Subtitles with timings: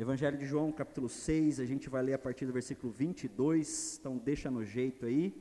[0.00, 4.16] Evangelho de João, capítulo 6, a gente vai ler a partir do versículo 22, então
[4.16, 5.34] deixa no jeito aí.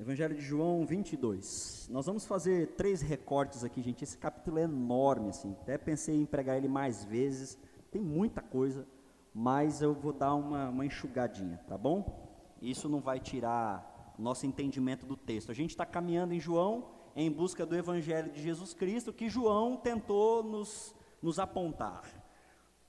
[0.00, 1.86] Evangelho de João 22.
[1.90, 4.02] Nós vamos fazer três recortes aqui, gente.
[4.02, 5.54] Esse capítulo é enorme, assim.
[5.60, 7.58] Até pensei em pregar ele mais vezes.
[7.90, 8.86] Tem muita coisa,
[9.34, 12.56] mas eu vou dar uma, uma enxugadinha, tá bom?
[12.62, 15.50] Isso não vai tirar nosso entendimento do texto.
[15.50, 19.76] A gente está caminhando em João em busca do Evangelho de Jesus Cristo, que João
[19.76, 22.25] tentou nos, nos apontar.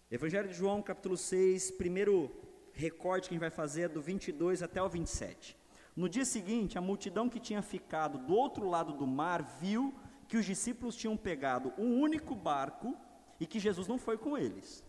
[0.09, 2.31] Evangelho de João, capítulo 6, primeiro
[2.71, 5.57] recorte que a gente vai fazer é do 22 até o 27.
[5.93, 9.93] No dia seguinte, a multidão que tinha ficado do outro lado do mar viu
[10.25, 12.95] que os discípulos tinham pegado um único barco
[13.37, 14.81] e que Jesus não foi com eles.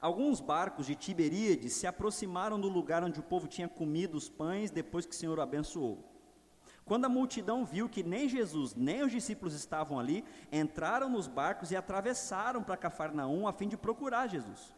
[0.00, 4.70] Alguns barcos de Tiberíades se aproximaram do lugar onde o povo tinha comido os pães
[4.70, 6.17] depois que o Senhor o abençoou.
[6.88, 11.70] Quando a multidão viu que nem Jesus nem os discípulos estavam ali, entraram nos barcos
[11.70, 14.74] e atravessaram para Cafarnaum a fim de procurar Jesus.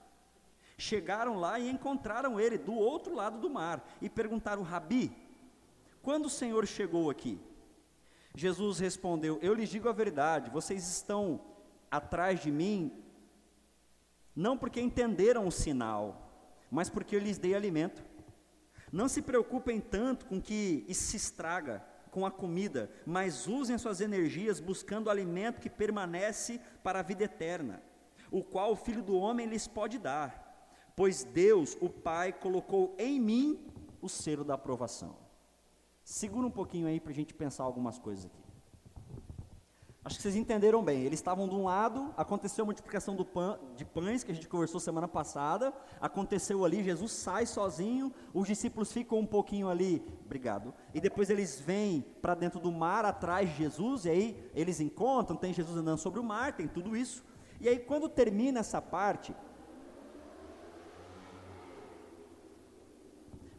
[0.77, 5.17] Chegaram lá e encontraram ele do outro lado do mar e perguntaram: Rabi,
[6.03, 7.39] quando o Senhor chegou aqui?
[8.35, 11.41] Jesus respondeu: Eu lhes digo a verdade, vocês estão
[11.89, 13.05] atrás de mim,
[14.35, 16.29] não porque entenderam o sinal,
[16.69, 18.03] mas porque eu lhes dei alimento.
[18.91, 24.01] Não se preocupem tanto com que isso se estraga, com a comida, mas usem suas
[24.01, 27.83] energias buscando o alimento que permanece para a vida eterna,
[28.31, 30.49] o qual o Filho do Homem lhes pode dar.
[30.97, 33.67] Pois Deus, o Pai, colocou em mim
[34.03, 35.17] o selo da aprovação.
[36.05, 38.50] Segura um pouquinho aí para a gente pensar algumas coisas aqui.
[40.03, 41.03] Acho que vocês entenderam bem.
[41.03, 44.81] Eles estavam de um lado, aconteceu a multiplicação pão, de pães, que a gente conversou
[44.81, 45.75] semana passada.
[46.01, 50.73] Aconteceu ali, Jesus sai sozinho, os discípulos ficam um pouquinho ali, obrigado.
[50.95, 55.37] E depois eles vêm para dentro do mar atrás de Jesus, e aí eles encontram,
[55.37, 57.23] tem Jesus andando sobre o mar, tem tudo isso.
[57.61, 59.37] E aí quando termina essa parte,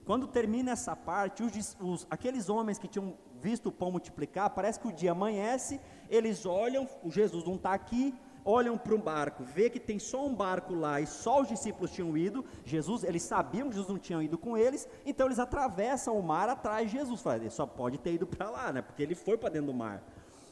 [0.04, 4.80] quando termina essa parte, os, os, aqueles homens que tinham visto o pão multiplicar, parece
[4.80, 5.80] que o dia amanhece,
[6.12, 8.14] eles olham, o Jesus não está aqui,
[8.44, 11.92] olham para um barco, vê que tem só um barco lá e só os discípulos
[11.92, 16.18] tinham ido, Jesus, eles sabiam que Jesus não tinha ido com eles, então eles atravessam
[16.18, 19.02] o mar atrás de Jesus, Fala, ele só pode ter ido para lá, né, porque
[19.02, 20.04] ele foi para dentro do mar.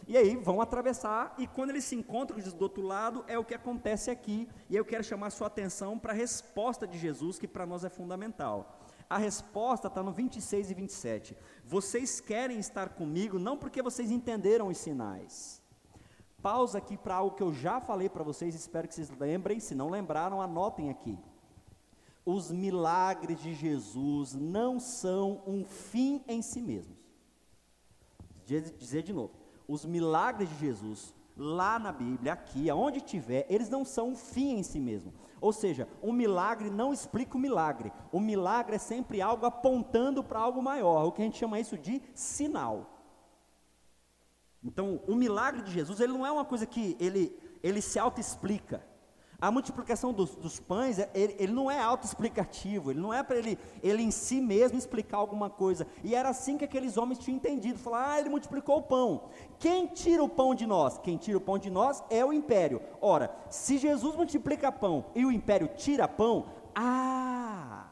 [0.07, 3.53] E aí vão atravessar, e quando eles se encontram do outro lado, é o que
[3.53, 7.65] acontece aqui, e eu quero chamar sua atenção para a resposta de Jesus, que para
[7.65, 8.78] nós é fundamental.
[9.09, 11.37] A resposta está no 26 e 27.
[11.65, 15.59] Vocês querem estar comigo não porque vocês entenderam os sinais.
[16.41, 19.59] Pausa aqui para algo que eu já falei para vocês, espero que vocês lembrem.
[19.59, 21.17] Se não lembraram, anotem aqui.
[22.23, 26.97] Os milagres de Jesus não são um fim em si mesmos.
[28.45, 29.33] Dizer de novo:
[29.67, 34.59] os milagres de Jesus, lá na Bíblia, aqui, aonde tiver, eles não são um fim
[34.59, 35.13] em si mesmo.
[35.41, 37.91] Ou seja, um milagre não explica o milagre.
[38.11, 41.77] O milagre é sempre algo apontando para algo maior, o que a gente chama isso
[41.77, 42.99] de sinal.
[44.63, 48.85] Então, o milagre de Jesus, ele não é uma coisa que ele, ele se auto-explica.
[49.41, 53.37] A multiplicação dos, dos pães, é, ele, ele, não é autoexplicativo, ele não é para
[53.37, 55.87] ele, ele em si mesmo explicar alguma coisa.
[56.03, 59.29] E era assim que aqueles homens tinham entendido: falar, ah, ele multiplicou o pão.
[59.57, 60.97] Quem tira o pão de nós?
[60.97, 62.81] Quem tira o pão de nós é o império.
[62.99, 67.87] Ora, se Jesus multiplica pão e o império tira pão, ah,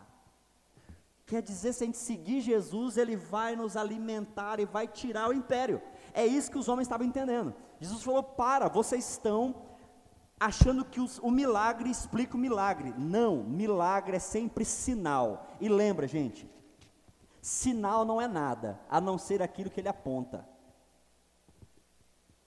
[1.26, 5.34] quer dizer, se a gente seguir Jesus, ele vai nos alimentar e vai tirar o
[5.34, 5.82] império.
[6.14, 7.56] É isso que os homens estavam entendendo.
[7.80, 9.56] Jesus falou: para, vocês estão
[10.40, 12.94] achando que os, o milagre explica o milagre.
[12.98, 15.48] Não, milagre é sempre sinal.
[15.60, 16.50] E lembra, gente,
[17.42, 20.48] sinal não é nada, a não ser aquilo que ele aponta.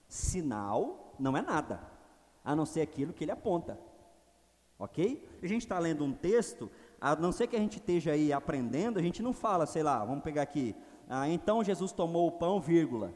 [0.07, 1.81] Sinal não é nada,
[2.43, 3.79] a não ser aquilo que ele aponta.
[4.79, 5.27] Ok?
[5.41, 6.69] A gente está lendo um texto,
[6.99, 10.03] a não ser que a gente esteja aí aprendendo, a gente não fala, sei lá,
[10.03, 10.75] vamos pegar aqui,
[11.07, 13.13] ah, então Jesus tomou o pão, vírgula.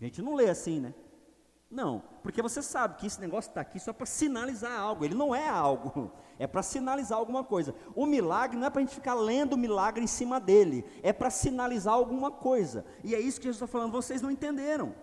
[0.00, 0.94] A gente não lê assim, né?
[1.70, 5.34] Não, porque você sabe que esse negócio está aqui só para sinalizar algo, ele não
[5.34, 7.74] é algo, é para sinalizar alguma coisa.
[7.94, 11.12] O milagre não é para a gente ficar lendo o milagre em cima dele, é
[11.12, 12.86] para sinalizar alguma coisa.
[13.04, 14.94] E é isso que Jesus está falando, vocês não entenderam.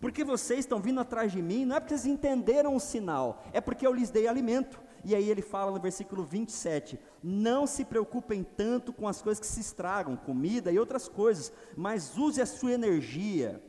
[0.00, 3.60] Porque vocês estão vindo atrás de mim, não é porque vocês entenderam o sinal, é
[3.60, 4.82] porque eu lhes dei alimento.
[5.04, 9.46] E aí ele fala no versículo 27: Não se preocupem tanto com as coisas que
[9.46, 13.62] se estragam, comida e outras coisas, mas use a sua energia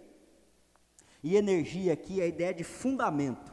[1.26, 3.52] e energia aqui é a ideia de fundamento.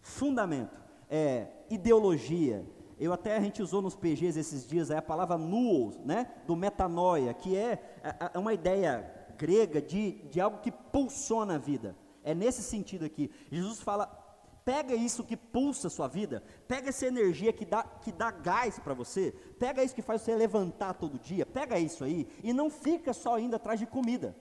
[0.00, 0.80] Fundamento.
[1.10, 2.64] É ideologia.
[2.98, 6.32] Eu até a gente usou nos PGs esses dias a palavra nuos, né?
[6.46, 9.04] Do metanoia, que é, é, é uma ideia
[9.36, 11.94] grega de, de algo que pulsiona a vida.
[12.24, 13.30] É nesse sentido aqui.
[13.50, 14.24] Jesus fala
[14.64, 18.78] Pega isso que pulsa a sua vida, pega essa energia que dá, que dá gás
[18.78, 22.68] para você, pega isso que faz você levantar todo dia, pega isso aí e não
[22.68, 24.36] fica só indo atrás de comida.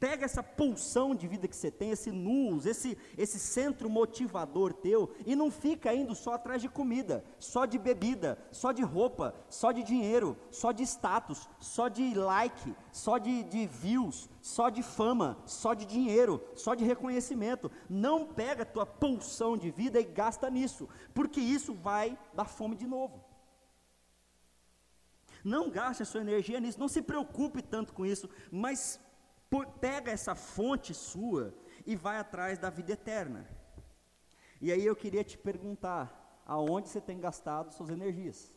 [0.00, 5.12] Pega essa pulsão de vida que você tem, esse nus, esse, esse centro motivador teu,
[5.26, 9.72] e não fica indo só atrás de comida, só de bebida, só de roupa, só
[9.72, 15.36] de dinheiro, só de status, só de like, só de, de views, só de fama,
[15.44, 17.68] só de dinheiro, só de reconhecimento.
[17.90, 22.76] Não pega a tua pulsão de vida e gasta nisso, porque isso vai dar fome
[22.76, 23.24] de novo.
[25.42, 29.00] Não gaste a sua energia nisso, não se preocupe tanto com isso, mas
[29.80, 31.54] pega essa fonte sua
[31.86, 33.48] e vai atrás da vida eterna.
[34.60, 38.52] E aí eu queria te perguntar, aonde você tem gastado suas energias?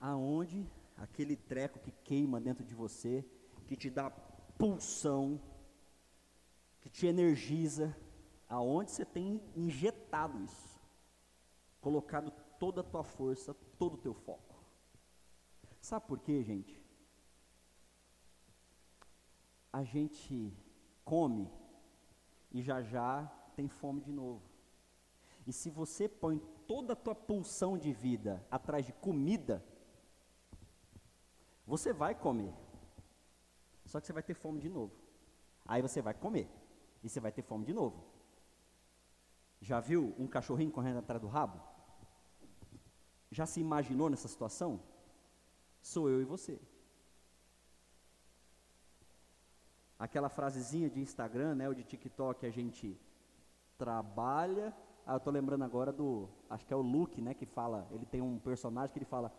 [0.00, 0.66] Aonde
[0.96, 3.24] aquele treco que queima dentro de você,
[3.66, 4.10] que te dá
[4.56, 5.40] pulsão,
[6.80, 7.94] que te energiza,
[8.48, 10.80] aonde você tem injetado isso,
[11.80, 14.54] colocado toda a tua força, todo o teu foco.
[15.80, 16.82] Sabe por quê, gente?
[19.72, 20.52] A gente
[21.04, 21.50] come
[22.50, 24.42] e já já tem fome de novo.
[25.46, 29.64] E se você põe toda a tua pulsão de vida atrás de comida,
[31.66, 32.52] você vai comer.
[33.84, 34.92] Só que você vai ter fome de novo.
[35.64, 36.48] Aí você vai comer.
[37.02, 38.15] E você vai ter fome de novo.
[39.60, 41.60] Já viu um cachorrinho correndo atrás do rabo?
[43.30, 44.80] Já se imaginou nessa situação?
[45.80, 46.60] Sou eu e você.
[49.98, 52.98] Aquela frasezinha de Instagram, né, ou de TikTok, a gente
[53.78, 54.74] trabalha.
[55.06, 58.04] Ah, eu estou lembrando agora do, acho que é o Luke, né, que fala, ele
[58.04, 59.32] tem um personagem que ele fala,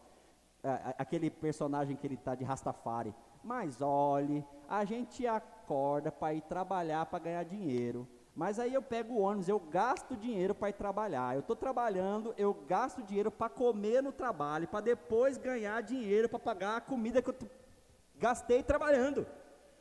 [0.63, 3.13] é, aquele personagem que ele está de Rastafari.
[3.43, 8.07] Mas olhe, a gente acorda para ir trabalhar para ganhar dinheiro.
[8.37, 11.33] Mas aí eu pego o ônibus, eu gasto dinheiro para ir trabalhar.
[11.33, 16.37] Eu estou trabalhando, eu gasto dinheiro para comer no trabalho, para depois ganhar dinheiro para
[16.37, 17.35] pagar a comida que eu
[18.15, 19.25] gastei trabalhando.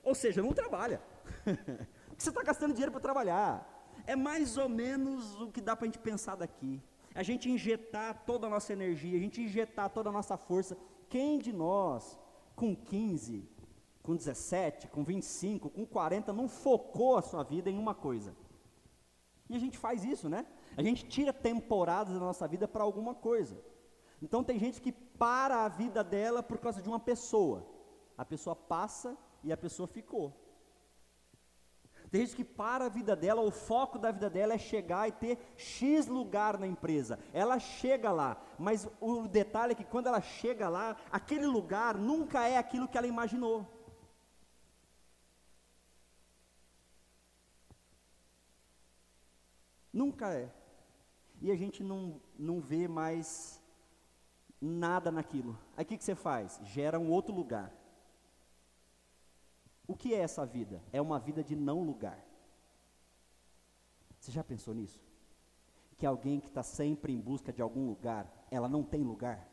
[0.02, 1.02] Ou seja, não trabalha.
[2.16, 3.92] você está gastando dinheiro para trabalhar.
[4.06, 6.82] É mais ou menos o que dá para a gente pensar daqui.
[7.14, 10.78] A gente injetar toda a nossa energia, a gente injetar toda a nossa força.
[11.10, 12.18] Quem de nós,
[12.54, 13.46] com 15,
[14.02, 18.34] com 17, com 25, com 40, não focou a sua vida em uma coisa?
[19.48, 20.44] E a gente faz isso, né?
[20.76, 23.56] A gente tira temporadas da nossa vida para alguma coisa.
[24.20, 27.66] Então tem gente que para a vida dela por causa de uma pessoa.
[28.16, 30.34] A pessoa passa e a pessoa ficou.
[32.10, 35.12] Tem gente que para a vida dela, o foco da vida dela é chegar e
[35.12, 37.18] ter X lugar na empresa.
[37.32, 42.46] Ela chega lá, mas o detalhe é que quando ela chega lá, aquele lugar nunca
[42.48, 43.75] é aquilo que ela imaginou.
[49.96, 50.52] Nunca é.
[51.40, 53.62] E a gente não, não vê mais
[54.60, 55.58] nada naquilo.
[55.74, 56.60] Aí o que, que você faz?
[56.64, 57.72] Gera um outro lugar.
[59.88, 60.82] O que é essa vida?
[60.92, 62.22] É uma vida de não lugar.
[64.20, 65.00] Você já pensou nisso?
[65.96, 69.48] Que alguém que está sempre em busca de algum lugar, ela não tem lugar.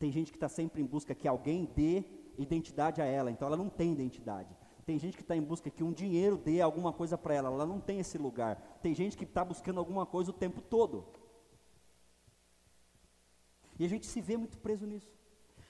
[0.00, 2.04] Tem gente que está sempre em busca que alguém dê
[2.36, 4.52] identidade a ela, então ela não tem identidade.
[4.84, 7.66] Tem gente que está em busca que um dinheiro dê alguma coisa para ela, ela
[7.66, 8.56] não tem esse lugar.
[8.82, 11.06] Tem gente que está buscando alguma coisa o tempo todo.
[13.78, 15.10] E a gente se vê muito preso nisso.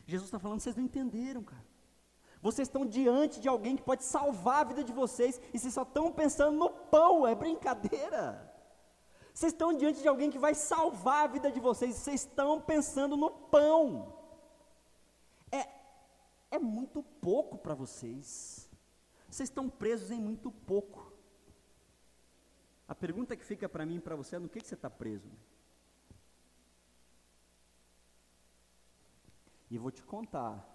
[0.07, 1.65] Jesus está falando, vocês não entenderam, cara.
[2.41, 5.83] Vocês estão diante de alguém que pode salvar a vida de vocês e vocês só
[5.83, 8.53] estão pensando no pão, é brincadeira.
[9.33, 12.61] Vocês estão diante de alguém que vai salvar a vida de vocês e vocês estão
[12.61, 14.13] pensando no pão.
[15.53, 15.69] É,
[16.51, 18.62] é muito pouco para vocês.
[19.33, 21.11] Vocês estão presos em muito pouco.
[22.87, 24.91] A pergunta que fica para mim e para você é: no que, que você está
[24.91, 25.31] preso?
[29.71, 30.69] E vou te contar.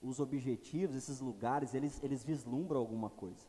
[0.00, 3.46] Os objetivos, esses lugares, eles, eles vislumbram alguma coisa.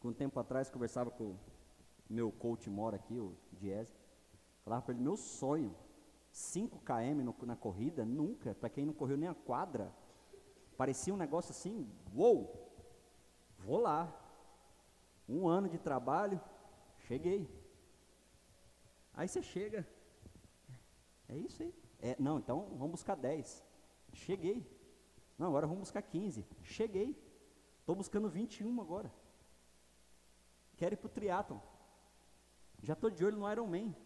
[0.00, 1.34] Com um tempo atrás, conversava com
[2.10, 3.96] meu coach mora aqui, o Diese.
[4.64, 5.74] Falava para ele: meu sonho,
[6.30, 8.54] 5 km no, na corrida, nunca.
[8.54, 9.90] Para quem não correu nem a quadra,
[10.78, 12.72] Parecia um negócio assim, uou,
[13.58, 14.14] vou lá.
[15.28, 16.40] Um ano de trabalho,
[17.00, 17.50] cheguei.
[19.12, 19.84] Aí você chega,
[21.28, 21.74] é isso aí.
[22.00, 23.64] É, não, então vamos buscar 10.
[24.12, 24.64] Cheguei.
[25.36, 26.46] Não, agora vamos buscar 15.
[26.62, 27.20] Cheguei.
[27.80, 29.12] Estou buscando 21 agora.
[30.76, 31.58] Quero ir para o triatlon.
[32.80, 33.96] Já estou de olho no Ironman.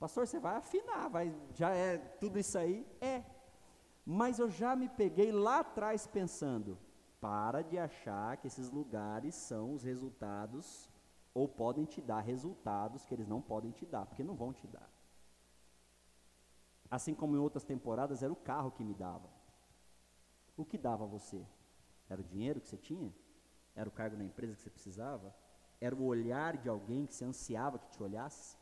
[0.00, 2.84] Pastor, você vai afinar, vai, já é tudo isso aí?
[3.00, 3.37] É.
[4.10, 6.78] Mas eu já me peguei lá atrás pensando,
[7.20, 10.90] para de achar que esses lugares são os resultados
[11.34, 14.66] ou podem te dar resultados que eles não podem te dar, porque não vão te
[14.66, 14.90] dar.
[16.90, 19.28] Assim como em outras temporadas era o carro que me dava.
[20.56, 21.46] O que dava a você?
[22.08, 23.14] Era o dinheiro que você tinha?
[23.76, 25.36] Era o cargo na empresa que você precisava?
[25.78, 28.56] Era o olhar de alguém que você ansiava que te olhasse?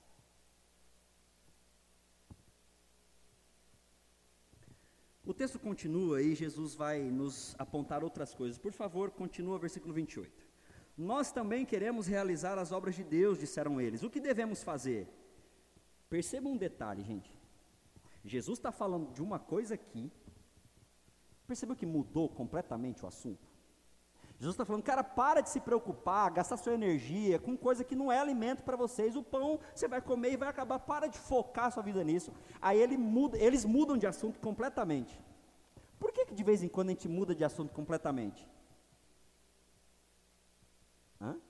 [5.27, 8.57] O texto continua e Jesus vai nos apontar outras coisas.
[8.57, 10.47] Por favor, continua versículo 28.
[10.97, 14.05] Nós também queremos realizar as obras de Deus, disseram eles.
[14.05, 15.09] O que devemos fazer?
[16.09, 17.37] Perceba um detalhe, gente.
[18.25, 20.13] Jesus está falando de uma coisa aqui.
[21.45, 23.56] Percebeu que mudou completamente o assunto?
[24.39, 28.13] Jesus está falando, cara, para de se preocupar, gastar sua energia com coisa que não
[28.13, 29.17] é alimento para vocês.
[29.17, 30.79] O pão você vai comer e vai acabar.
[30.79, 32.31] Para de focar sua vida nisso.
[32.61, 35.19] Aí ele muda, eles mudam de assunto completamente.
[35.99, 38.47] Por que, que de vez em quando a gente muda de assunto completamente?
[41.19, 41.41] Hã?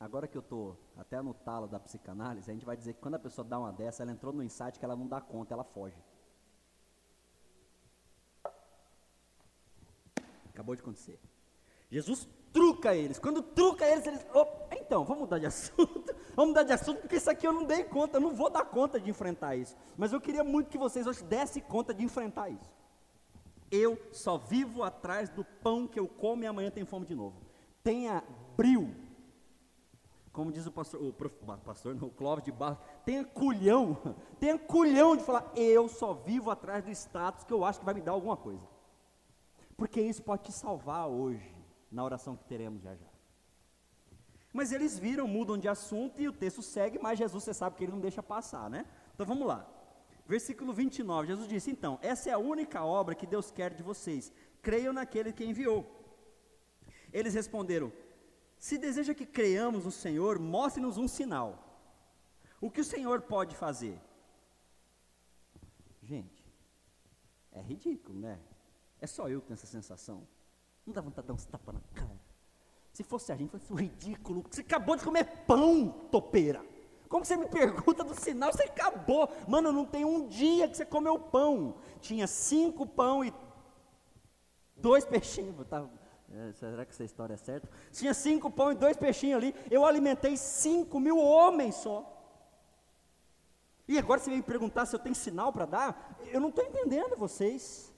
[0.00, 3.16] Agora que eu estou até no talo da psicanálise, a gente vai dizer que quando
[3.16, 5.64] a pessoa dá uma dessa, ela entrou no insight que ela não dá conta, ela
[5.64, 6.02] foge.
[10.54, 11.20] Acabou de acontecer.
[11.90, 13.18] Jesus truca eles.
[13.18, 14.24] Quando truca eles, eles.
[14.32, 16.14] Oh, então, vamos mudar de assunto.
[16.34, 18.64] vamos mudar de assunto, porque isso aqui eu não dei conta, eu não vou dar
[18.64, 19.76] conta de enfrentar isso.
[19.96, 22.72] Mas eu queria muito que vocês hoje dessem conta de enfrentar isso.
[23.70, 27.36] Eu só vivo atrás do pão que eu como e amanhã tenho fome de novo.
[27.82, 28.22] Tenha
[28.56, 28.94] bril.
[30.32, 31.34] Como diz o pastor, o prof,
[31.64, 33.96] pastor não, o Clóvis de Barros, tenha culhão,
[34.38, 37.94] tenha culhão de falar, eu só vivo atrás do status que eu acho que vai
[37.94, 38.73] me dar alguma coisa.
[39.76, 41.54] Porque isso pode te salvar hoje,
[41.90, 43.14] na oração que teremos já já.
[44.52, 47.84] Mas eles viram, mudam de assunto e o texto segue, mas Jesus, você sabe que
[47.84, 48.86] ele não deixa passar, né?
[49.12, 49.68] Então vamos lá.
[50.26, 54.32] Versículo 29, Jesus disse: Então, essa é a única obra que Deus quer de vocês.
[54.62, 55.84] Creiam naquele que enviou.
[57.12, 57.92] Eles responderam:
[58.56, 61.60] Se deseja que creiamos no Senhor, mostre-nos um sinal.
[62.60, 64.00] O que o Senhor pode fazer?
[66.02, 66.46] Gente,
[67.52, 68.38] é ridículo, né?
[69.04, 70.26] É só eu que tenho essa sensação.
[70.86, 72.18] Não dá vontade de dar uns tapas na cara.
[72.90, 74.42] Se fosse a gente, fosse um ridículo.
[74.50, 76.64] Você acabou de comer pão, topeira.
[77.06, 78.50] Como você me pergunta do sinal?
[78.50, 79.28] Você acabou.
[79.46, 81.76] Mano, não tem um dia que você comeu pão.
[82.00, 83.34] Tinha cinco pão e
[84.74, 85.54] dois peixinhos.
[85.66, 85.86] Tá,
[86.32, 87.68] é, será que essa história é certa?
[87.92, 89.54] Tinha cinco pão e dois peixinhos ali.
[89.70, 92.10] Eu alimentei cinco mil homens só.
[93.86, 96.18] E agora você vem me perguntar se eu tenho sinal para dar?
[96.32, 97.92] Eu não estou entendendo vocês.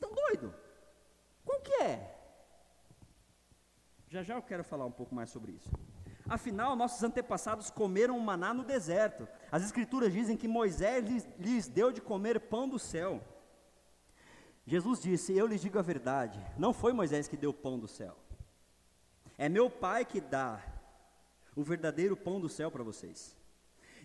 [0.00, 0.54] Estão doidos?
[1.44, 2.16] Qual que é?
[4.08, 5.70] Já já eu quero falar um pouco mais sobre isso.
[6.26, 9.28] Afinal, nossos antepassados comeram o maná no deserto.
[9.52, 13.22] As escrituras dizem que Moisés lhes, lhes deu de comer pão do céu.
[14.66, 18.16] Jesus disse: Eu lhes digo a verdade, não foi Moisés que deu pão do céu.
[19.36, 20.62] É meu Pai que dá
[21.54, 23.36] o verdadeiro pão do céu para vocês.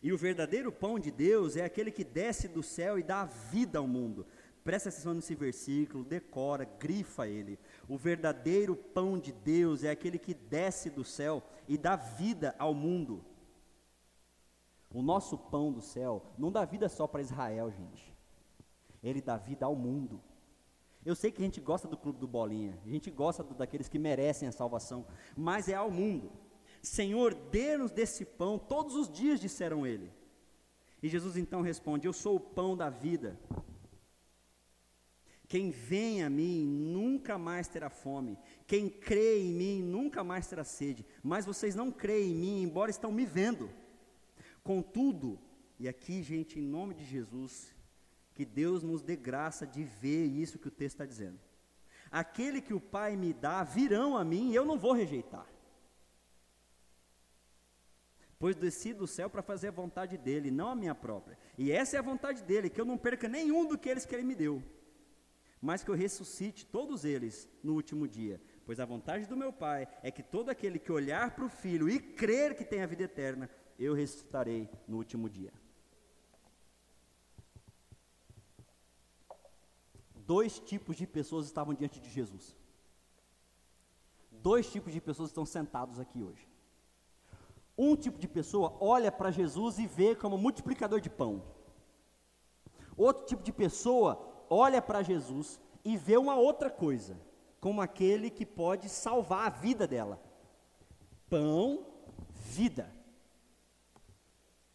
[0.05, 3.79] E o verdadeiro pão de Deus é aquele que desce do céu e dá vida
[3.79, 4.27] ao mundo.
[4.65, 7.59] Presta atenção nesse versículo, decora, grifa ele.
[7.87, 12.73] O verdadeiro pão de Deus é aquele que desce do céu e dá vida ao
[12.73, 13.23] mundo.
[14.91, 18.11] O nosso pão do céu não dá vida só para Israel, gente.
[19.03, 20.19] Ele dá vida ao mundo.
[21.05, 23.87] Eu sei que a gente gosta do clube do bolinha, a gente gosta do, daqueles
[23.87, 25.05] que merecem a salvação,
[25.37, 26.31] mas é ao mundo.
[26.81, 30.11] Senhor, dê-nos desse pão todos os dias, disseram ele.
[31.03, 33.39] E Jesus então responde: Eu sou o pão da vida.
[35.47, 38.37] Quem vem a mim nunca mais terá fome.
[38.65, 41.05] Quem crê em mim nunca mais terá sede.
[41.21, 43.69] Mas vocês não creem em mim, embora estão me vendo.
[44.63, 45.39] Contudo,
[45.79, 47.73] e aqui, gente, em nome de Jesus,
[48.33, 51.39] que Deus nos dê graça de ver isso que o texto está dizendo.
[52.11, 55.47] Aquele que o Pai me dá virão a mim e eu não vou rejeitar.
[58.39, 61.37] Pois desci do céu para fazer a vontade dele, não a minha própria.
[61.57, 64.15] E essa é a vontade dele, que eu não perca nenhum do que eles que
[64.15, 64.61] ele me deu
[65.65, 68.39] mas que eu ressuscite todos eles no último dia.
[68.67, 71.89] Pois a vontade do meu Pai é que todo aquele que olhar para o Filho
[71.89, 75.51] e crer que tem a vida eterna, eu ressuscitarei no último dia.
[80.13, 82.55] Dois tipos de pessoas estavam diante de Jesus.
[84.29, 86.47] Dois tipos de pessoas estão sentados aqui hoje.
[87.75, 91.43] Um tipo de pessoa olha para Jesus e vê como multiplicador de pão.
[92.95, 97.17] Outro tipo de pessoa olha para Jesus e vê uma outra coisa,
[97.59, 100.21] como aquele que pode salvar a vida dela.
[101.29, 101.85] Pão,
[102.33, 102.91] vida.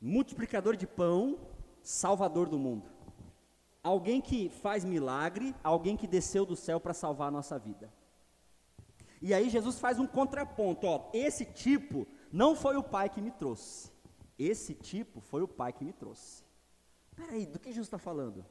[0.01, 1.39] Multiplicador de pão,
[1.83, 2.89] salvador do mundo.
[3.83, 7.93] Alguém que faz milagre, alguém que desceu do céu para salvar a nossa vida.
[9.23, 13.31] E aí Jesus faz um contraponto, ó, esse tipo não foi o pai que me
[13.31, 13.91] trouxe.
[14.39, 16.43] Esse tipo foi o pai que me trouxe.
[17.15, 18.45] Peraí, do que Jesus está falando?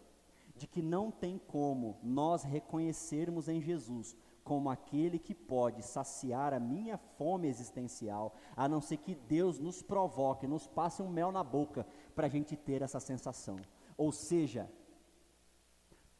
[0.59, 6.59] De que não tem como nós reconhecermos em Jesus como aquele que pode saciar a
[6.59, 11.43] minha fome existencial, a não ser que Deus nos provoque, nos passe um mel na
[11.43, 13.57] boca para a gente ter essa sensação.
[13.95, 14.69] Ou seja,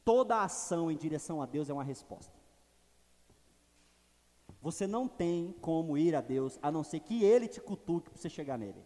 [0.06, 2.38] toda ação em direção a Deus é uma resposta.
[4.62, 8.22] Você não tem como ir a Deus a não ser que Ele te cutuque para
[8.22, 8.86] você chegar nele.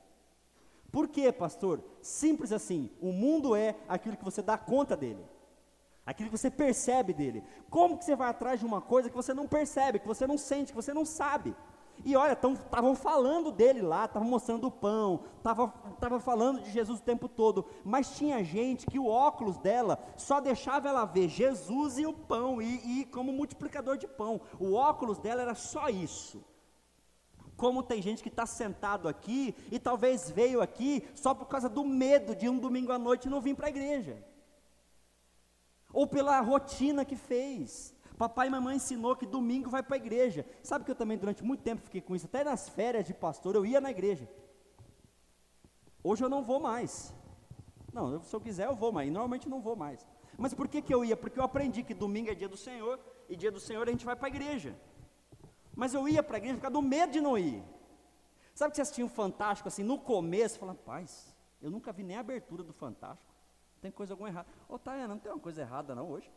[0.90, 1.84] Por quê, pastor?
[2.02, 2.90] Simples assim.
[3.02, 5.26] O mundo é aquilo que você dá conta dele.
[6.06, 7.44] Aquilo que você percebe dele.
[7.70, 10.38] Como que você vai atrás de uma coisa que você não percebe, que você não
[10.38, 11.56] sente, que você não sabe?
[12.04, 17.04] E olha, estavam falando dele lá, estavam mostrando o pão, estavam falando de Jesus o
[17.04, 22.06] tempo todo, mas tinha gente que o óculos dela só deixava ela ver Jesus e
[22.06, 24.42] o pão, e, e como multiplicador de pão.
[24.60, 26.44] O óculos dela era só isso.
[27.56, 31.86] Como tem gente que está sentado aqui e talvez veio aqui só por causa do
[31.86, 34.22] medo de um domingo à noite não vir para a igreja,
[35.94, 37.96] ou pela rotina que fez.
[38.18, 40.46] Papai e mamãe ensinou que domingo vai para a igreja.
[40.64, 43.56] Sabe que eu também durante muito tempo fiquei com isso, até nas férias de pastor
[43.56, 44.28] eu ia na igreja.
[46.04, 47.14] Hoje eu não vou mais.
[47.94, 50.06] Não, se eu quiser eu vou, mas normalmente não vou mais.
[50.38, 51.16] Mas por que, que eu ia?
[51.16, 54.04] Porque eu aprendi que domingo é dia do Senhor e dia do Senhor a gente
[54.04, 54.76] vai para a igreja.
[55.76, 57.64] Mas eu ia para a igreja por causa do medo de não ir.
[58.54, 62.18] Sabe que você assistia um Fantástico assim, no começo, falando, paz, eu nunca vi nem
[62.18, 63.33] a abertura do Fantástico.
[63.84, 64.48] Tem coisa alguma errada.
[64.70, 66.32] Ô, Tayana, não tem uma coisa errada não hoje?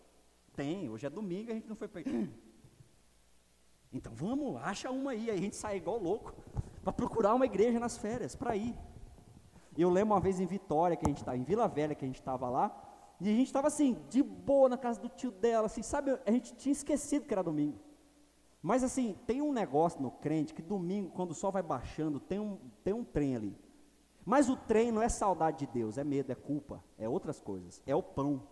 [0.56, 2.02] Tem, hoje é domingo, a gente não foi para
[3.92, 6.34] Então vamos, acha uma aí, aí a gente sai igual louco
[6.82, 8.76] para procurar uma igreja nas férias, para ir.
[9.78, 12.08] Eu lembro uma vez em Vitória, que a gente estava, em Vila Velha, que a
[12.08, 12.76] gente estava lá,
[13.20, 16.30] e a gente estava assim, de boa na casa do tio dela, assim, sabe, a
[16.32, 17.78] gente tinha esquecido que era domingo.
[18.60, 22.40] Mas assim, tem um negócio no crente que domingo, quando o sol vai baixando, tem
[22.40, 23.56] um, tem um trem ali.
[24.26, 27.80] Mas o trem não é saudade de Deus, é medo, é culpa, é outras coisas.
[27.86, 28.42] É o pão,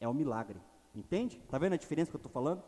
[0.00, 0.60] é o milagre.
[0.92, 1.40] Entende?
[1.44, 2.60] Está vendo a diferença que eu estou falando?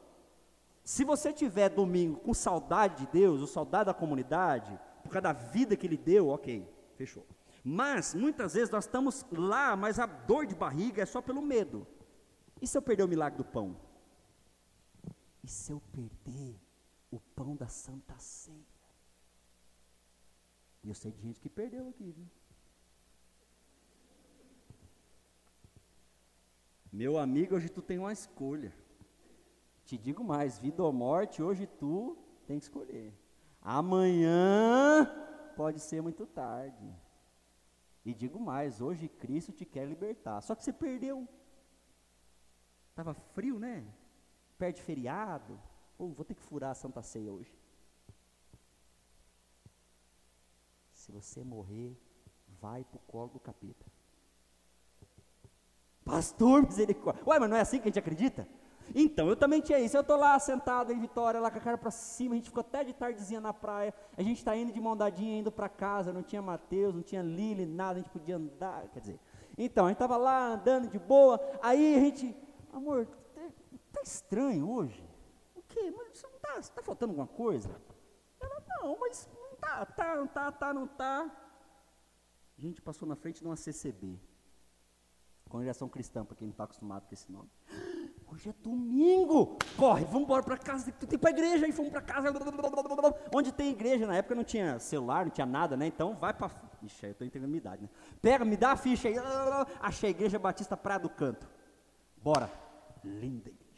[0.84, 5.32] Se você tiver domingo com saudade de Deus, ou saudade da comunidade, por causa da
[5.32, 7.26] vida que Ele deu, ok, fechou.
[7.64, 11.84] Mas, muitas vezes nós estamos lá, mas a dor de barriga é só pelo medo.
[12.62, 13.76] E se eu perder o milagre do pão?
[15.42, 16.56] E se eu perder
[17.10, 18.77] o pão da Santa Ceia?
[20.82, 22.26] E eu sei de gente que perdeu aqui, viu?
[26.92, 28.72] Meu amigo, hoje tu tem uma escolha.
[29.84, 33.12] Te digo mais, vida ou morte, hoje tu tem que escolher.
[33.60, 35.06] Amanhã
[35.56, 36.94] pode ser muito tarde.
[38.04, 40.40] E digo mais, hoje Cristo te quer libertar.
[40.40, 41.28] Só que você perdeu.
[42.90, 43.86] Estava frio, né?
[44.56, 45.60] Perde feriado.
[45.98, 47.54] Ou vou ter que furar a Santa Ceia hoje.
[51.08, 51.96] Se você morrer,
[52.60, 53.86] vai para o colo do capeta.
[56.04, 57.22] Pastor, misericórdia.
[57.26, 58.46] Ué, mas não é assim que a gente acredita?
[58.94, 59.96] Então, eu também tinha isso.
[59.96, 62.34] Eu estou lá sentado em Vitória, lá com a cara para cima.
[62.34, 63.94] A gente ficou até de tardezinha na praia.
[64.18, 66.12] A gente está indo de mão dadinha, indo para casa.
[66.12, 68.00] Não tinha Mateus, não tinha Lili, nada.
[68.00, 68.86] A gente podia andar.
[68.88, 69.20] Quer dizer,
[69.56, 71.40] então, a gente estava lá andando de boa.
[71.62, 72.36] Aí a gente,
[72.70, 73.08] amor,
[73.72, 75.02] está estranho hoje.
[75.54, 75.90] O quê?
[75.96, 77.70] Mas você não está tá faltando alguma coisa?
[78.40, 79.26] Ela, não, mas
[79.96, 81.30] tá, não está, tá, não está.
[82.56, 84.18] A gente passou na frente de uma CCB.
[85.48, 87.48] Congregação Cristã, para quem não está acostumado com esse nome.
[88.30, 89.56] Hoje é domingo!
[89.76, 92.28] Corre, vamos embora para casa, tem que ir para igreja, aí fomos para casa.
[93.34, 95.86] Onde tem igreja, na época não tinha celular, não tinha nada, né?
[95.86, 96.50] Então vai para.
[96.82, 97.88] Ixi, eu estou entendendo a minha idade, né?
[98.20, 99.14] Pega, me dá a ficha aí.
[99.80, 101.48] Achei a igreja Batista Praia do Canto.
[102.22, 102.50] Bora.
[103.02, 103.68] Linda igreja.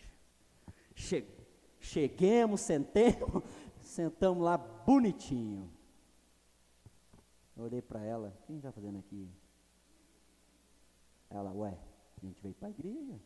[0.94, 1.24] Che
[1.78, 3.42] cheguemos, sentemos,
[3.80, 5.70] sentamos lá bonitinho.
[7.60, 9.28] Eu olhei para ela, quem está fazendo aqui?
[11.28, 11.78] Ela, ué,
[12.16, 13.20] a gente veio para a igreja.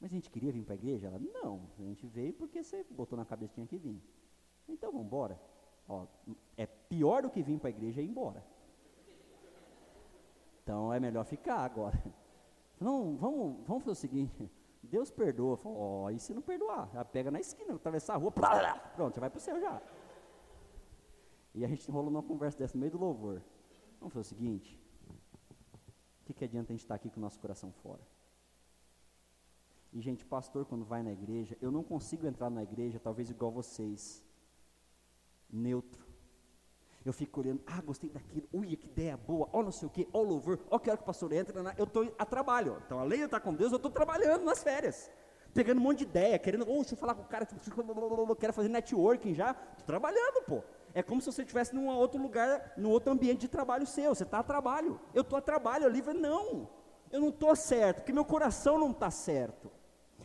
[0.00, 1.06] Mas a gente queria vir para a igreja?
[1.06, 4.02] Ela, não, a gente veio porque você botou na cabeça que que vir.
[4.68, 5.40] Então vamos embora.
[5.88, 6.04] Ó,
[6.56, 8.44] é pior do que vir para a igreja é ir embora.
[10.64, 11.96] Então é melhor ficar agora.
[12.80, 14.50] Não, vamos, vamos fazer o seguinte.
[14.82, 15.60] Deus perdoa.
[15.64, 16.88] Ó, oh, e se não perdoar?
[16.92, 18.32] Já pega na esquina, atravessar a rua,
[18.96, 19.80] pronto, já vai para o céu já.
[21.54, 23.42] E a gente rolou numa conversa dessa no meio do louvor.
[24.00, 24.78] Vamos fazer o seguinte,
[26.28, 28.02] que, que adianta a gente estar aqui com o nosso coração fora?
[29.90, 33.50] E, gente, pastor, quando vai na igreja, eu não consigo entrar na igreja, talvez igual
[33.50, 34.22] vocês,
[35.50, 36.06] neutro.
[37.02, 40.06] Eu fico olhando, ah, gostei daquilo, ui, que ideia boa, ó não sei o que,
[40.12, 42.82] ó louvor, ó que hora que o pastor entra, eu estou a trabalho.
[42.84, 45.10] Então, além de estar com Deus, eu estou trabalhando nas férias.
[45.54, 47.46] Pegando um monte de ideia, querendo, oh, deixa eu falar com o cara,
[48.38, 49.52] quero fazer networking já.
[49.52, 50.62] Estou trabalhando, pô.
[50.94, 54.14] É como se você estivesse num outro lugar, num outro ambiente de trabalho seu.
[54.14, 55.00] Você está a trabalho.
[55.14, 56.68] Eu estou a trabalho, livro não.
[57.10, 59.70] Eu não estou certo, porque meu coração não está certo.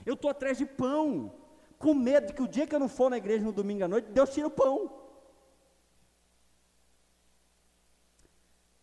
[0.05, 1.33] Eu estou atrás de pão,
[1.77, 3.87] com medo de que o dia que eu não for na igreja no domingo à
[3.87, 5.03] noite, Deus tira o pão.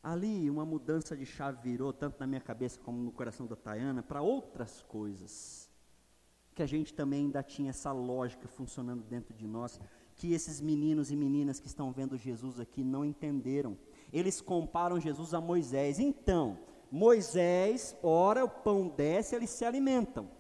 [0.02, 4.02] Ali uma mudança de chave virou, tanto na minha cabeça como no coração da Tayana,
[4.02, 5.70] para outras coisas.
[6.54, 9.78] Que a gente também ainda tinha essa lógica funcionando dentro de nós,
[10.20, 13.74] que esses meninos e meninas que estão vendo Jesus aqui não entenderam.
[14.12, 15.98] Eles comparam Jesus a Moisés.
[15.98, 16.59] Então,
[16.92, 20.30] Moisés, ora, o pão desce, eles se alimentam.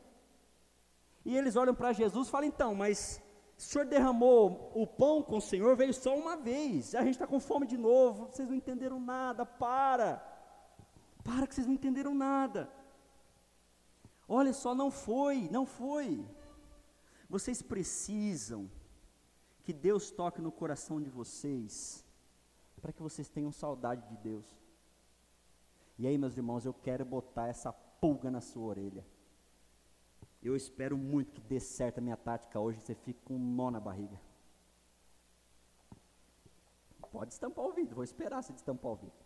[1.24, 3.22] E eles olham para Jesus e falam: então, mas
[3.56, 6.94] o senhor derramou o pão com o Senhor, veio só uma vez.
[6.94, 8.26] A gente está com fome de novo.
[8.26, 9.46] Vocês não entenderam nada.
[9.46, 10.22] Para.
[11.24, 12.70] Para que vocês não entenderam nada.
[14.28, 16.22] Olha só, não foi, não foi.
[17.30, 18.70] Vocês precisam
[19.60, 22.04] que Deus toque no coração de vocês,
[22.80, 24.46] para que vocês tenham saudade de Deus.
[25.98, 29.06] E aí, meus irmãos, eu quero botar essa pulga na sua orelha.
[30.42, 33.70] Eu espero muito que dê certo a minha tática hoje, você fique com um nó
[33.70, 34.18] na barriga.
[37.12, 39.18] Pode estampar o vidro, vou esperar você estampar o vidro.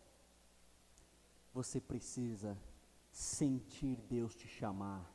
[1.52, 2.58] Você precisa
[3.12, 5.08] sentir Deus te chamar.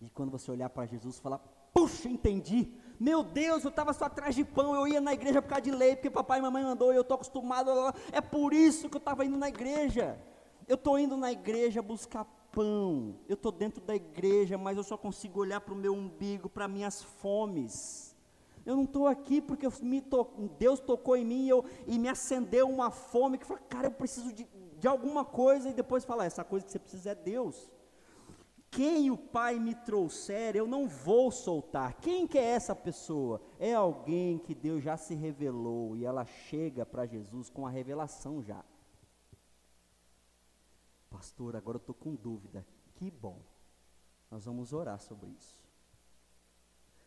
[0.00, 1.38] E quando você olhar para Jesus, falar:
[1.72, 2.74] Puxa, entendi.
[2.98, 4.74] Meu Deus, eu estava só atrás de pão.
[4.74, 7.14] Eu ia na igreja por causa de lei, porque papai e mamãe mandou eu estou
[7.14, 7.70] acostumado.
[8.10, 10.18] É por isso que eu estava indo na igreja.
[10.66, 13.14] Eu estou indo na igreja buscar pão.
[13.28, 16.66] Eu estou dentro da igreja, mas eu só consigo olhar para o meu umbigo, para
[16.66, 18.16] minhas fomes.
[18.66, 19.66] Eu não estou aqui porque
[20.10, 23.86] to, Deus tocou em mim e, eu, e, me acendeu uma fome que fala, cara,
[23.86, 24.46] eu preciso de,
[24.78, 27.70] de alguma coisa, e depois falar, essa coisa que você precisa é Deus.
[28.70, 31.94] Quem o Pai me trouxer, eu não vou soltar.
[31.94, 33.40] Quem que é essa pessoa?
[33.58, 38.42] É alguém que Deus já se revelou e ela chega para Jesus com a revelação
[38.42, 38.62] já.
[41.08, 42.66] Pastor, agora eu estou com dúvida.
[42.94, 43.40] Que bom.
[44.30, 45.56] Nós vamos orar sobre isso.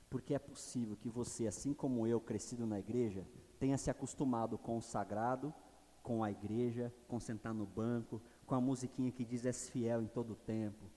[0.09, 3.25] Porque é possível que você, assim como eu, crescido na igreja,
[3.59, 5.53] tenha se acostumado com o sagrado,
[6.01, 10.07] com a igreja, com sentar no banco, com a musiquinha que diz és fiel em
[10.07, 10.89] todo o tempo.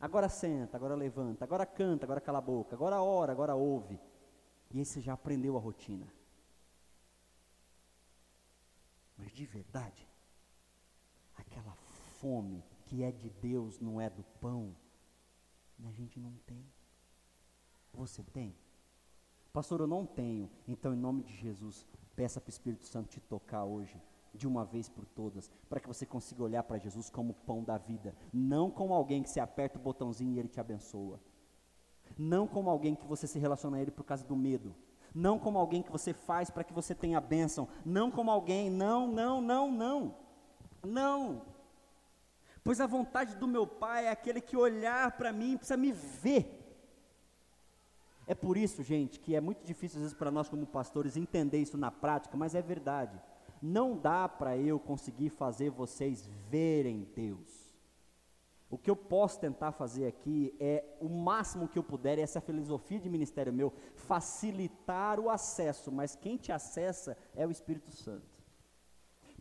[0.00, 4.00] Agora senta, agora levanta, agora canta, agora cala a boca, agora ora, agora ouve.
[4.70, 6.10] E aí você já aprendeu a rotina.
[9.18, 10.08] Mas de verdade,
[11.36, 11.74] aquela
[12.18, 14.74] fome que é de Deus, não é do pão,
[15.84, 16.64] a gente não tem.
[17.92, 18.56] Você tem?
[19.52, 20.50] Pastor, eu não tenho.
[20.66, 21.86] Então, em nome de Jesus,
[22.16, 24.00] peça para o Espírito Santo te tocar hoje,
[24.34, 27.76] de uma vez por todas, para que você consiga olhar para Jesus como pão da
[27.76, 31.20] vida, não como alguém que você aperta o botãozinho e ele te abençoa.
[32.18, 34.74] Não como alguém que você se relaciona a ele por causa do medo.
[35.14, 37.68] Não como alguém que você faz para que você tenha a bênção.
[37.84, 40.14] Não como alguém, não, não, não, não.
[40.84, 41.42] Não.
[42.62, 46.56] Pois a vontade do meu Pai é aquele que olhar para mim precisa me ver.
[48.26, 51.58] É por isso, gente, que é muito difícil às vezes para nós como pastores entender
[51.58, 53.20] isso na prática, mas é verdade.
[53.60, 57.70] Não dá para eu conseguir fazer vocês verem Deus.
[58.70, 62.38] O que eu posso tentar fazer aqui é o máximo que eu puder, e essa
[62.38, 67.50] é a filosofia de ministério meu, facilitar o acesso, mas quem te acessa é o
[67.50, 68.40] Espírito Santo.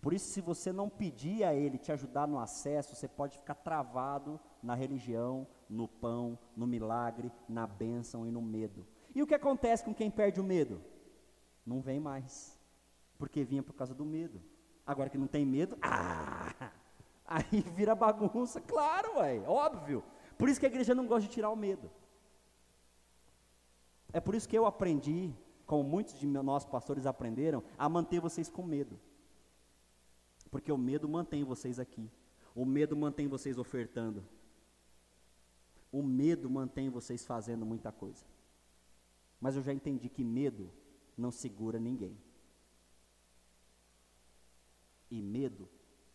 [0.01, 3.55] Por isso, se você não pedir a Ele te ajudar no acesso, você pode ficar
[3.55, 8.85] travado na religião, no pão, no milagre, na bênção e no medo.
[9.13, 10.81] E o que acontece com quem perde o medo?
[11.65, 12.58] Não vem mais,
[13.19, 14.41] porque vinha por causa do medo.
[14.87, 16.71] Agora que não tem medo, ah,
[17.27, 20.03] aí vira bagunça, claro, ué, óbvio.
[20.37, 21.91] Por isso que a igreja não gosta de tirar o medo.
[24.11, 25.31] É por isso que eu aprendi,
[25.67, 28.97] como muitos de nós pastores aprenderam, a manter vocês com medo.
[30.49, 32.09] Porque o medo mantém vocês aqui.
[32.55, 34.25] O medo mantém vocês ofertando.
[35.91, 38.25] O medo mantém vocês fazendo muita coisa.
[39.39, 40.71] Mas eu já entendi que medo
[41.15, 42.17] não segura ninguém.
[45.09, 45.67] E medo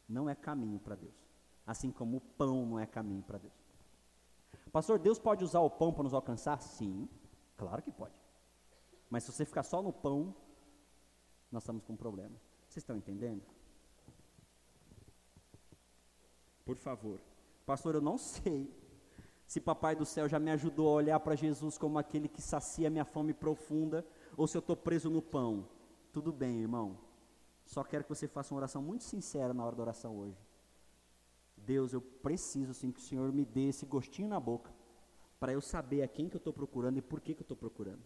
[0.09, 1.15] não é caminho para Deus.
[1.67, 3.55] Assim como o pão não é caminho para Deus.
[4.71, 6.61] Pastor, Deus pode usar o pão para nos alcançar?
[6.61, 7.09] Sim,
[7.57, 8.15] claro que pode.
[9.09, 10.35] Mas se você ficar só no pão,
[11.51, 12.35] nós estamos com um problema.
[12.69, 13.43] Vocês estão entendendo?
[16.65, 17.21] Por favor.
[17.65, 18.69] Pastor, eu não sei
[19.47, 22.91] se Papai do céu já me ajudou a olhar para Jesus como aquele que sacia
[22.91, 24.05] minha fome profunda
[24.37, 25.69] ou se eu estou preso no pão.
[26.13, 26.99] Tudo bem, irmão.
[27.65, 30.39] Só quero que você faça uma oração muito sincera na hora da oração hoje.
[31.57, 34.71] Deus, eu preciso sim que o Senhor me dê esse gostinho na boca,
[35.41, 37.57] para eu saber a quem que eu estou procurando e por que, que eu estou
[37.57, 38.03] procurando.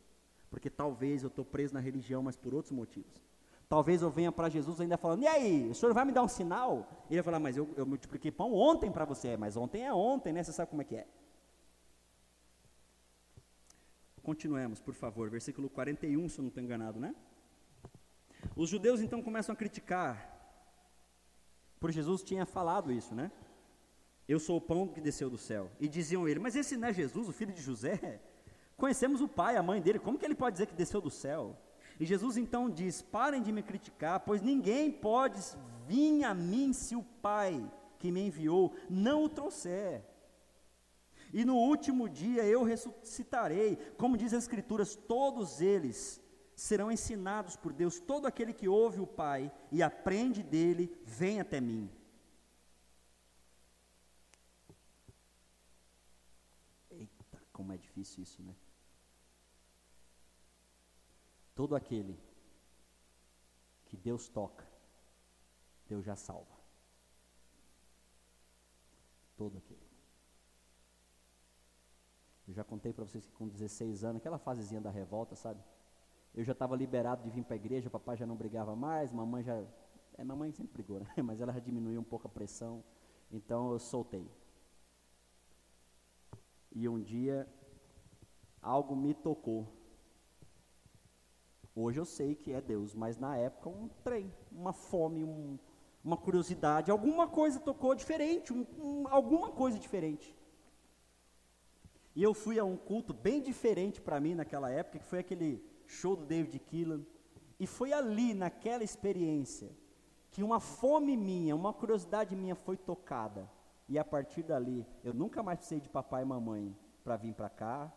[0.51, 3.23] Porque talvez eu estou preso na religião, mas por outros motivos.
[3.68, 6.29] Talvez eu venha para Jesus ainda falando, e aí, o senhor vai me dar um
[6.29, 7.05] sinal?
[7.11, 10.33] Ele vai falar, mas eu, eu multipliquei pão ontem para você, mas ontem é ontem,
[10.33, 10.42] né?
[10.42, 11.07] Você sabe como é que é.
[14.23, 17.14] Continuemos, por favor, versículo 41, se eu não estou enganado, né?
[18.59, 20.37] Os judeus então começam a criticar,
[21.79, 23.31] por Jesus tinha falado isso, né?
[24.27, 25.71] Eu sou o pão que desceu do céu.
[25.79, 28.21] E diziam ele, mas esse não é Jesus, o filho de José?
[28.77, 31.57] Conhecemos o pai, a mãe dele, como que ele pode dizer que desceu do céu?
[32.01, 35.40] E Jesus então diz: Parem de me criticar, pois ninguém pode
[35.87, 40.05] vir a mim se o Pai que me enviou não o trouxer.
[41.33, 46.21] E no último dia eu ressuscitarei, como diz as Escrituras, todos eles
[46.59, 48.01] serão ensinados por Deus.
[48.01, 51.88] Todo aquele que ouve o Pai e aprende dele, vem até mim.
[56.90, 58.55] Eita, como é difícil isso, né?
[61.55, 62.18] Todo aquele
[63.87, 64.66] que Deus toca,
[65.87, 66.59] Deus já salva.
[69.37, 69.88] Todo aquele.
[72.49, 75.62] Eu já contei para vocês que com 16 anos, aquela fasezinha da revolta, sabe?
[76.38, 79.42] Eu já estava liberado de vir para a igreja, papai já não brigava mais, mamãe
[79.42, 79.61] já.
[80.16, 81.09] É, mamãe sempre brigou, né?
[81.22, 82.85] Mas ela já diminuiu um pouco a pressão,
[83.29, 84.31] então eu soltei.
[86.70, 87.44] E um dia,
[88.62, 89.66] algo me tocou
[91.81, 95.57] Hoje eu sei que é Deus, mas na época um trem, uma fome, um,
[96.03, 100.37] uma curiosidade, alguma coisa tocou diferente, um, um, alguma coisa diferente.
[102.16, 105.64] E eu fui a um culto bem diferente para mim naquela época, que foi aquele
[105.88, 107.03] show do David Keelan.
[107.59, 109.77] E foi ali, naquela experiência,
[110.31, 113.51] que uma fome minha, uma curiosidade minha foi tocada.
[113.88, 117.48] E a partir dali, eu nunca mais precisei de papai e mamãe para vir para
[117.48, 117.92] cá,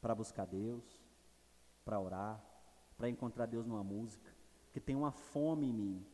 [0.00, 1.00] para buscar Deus
[1.84, 2.40] para orar,
[2.96, 4.32] para encontrar Deus numa música,
[4.72, 6.06] que tem uma fome em mim,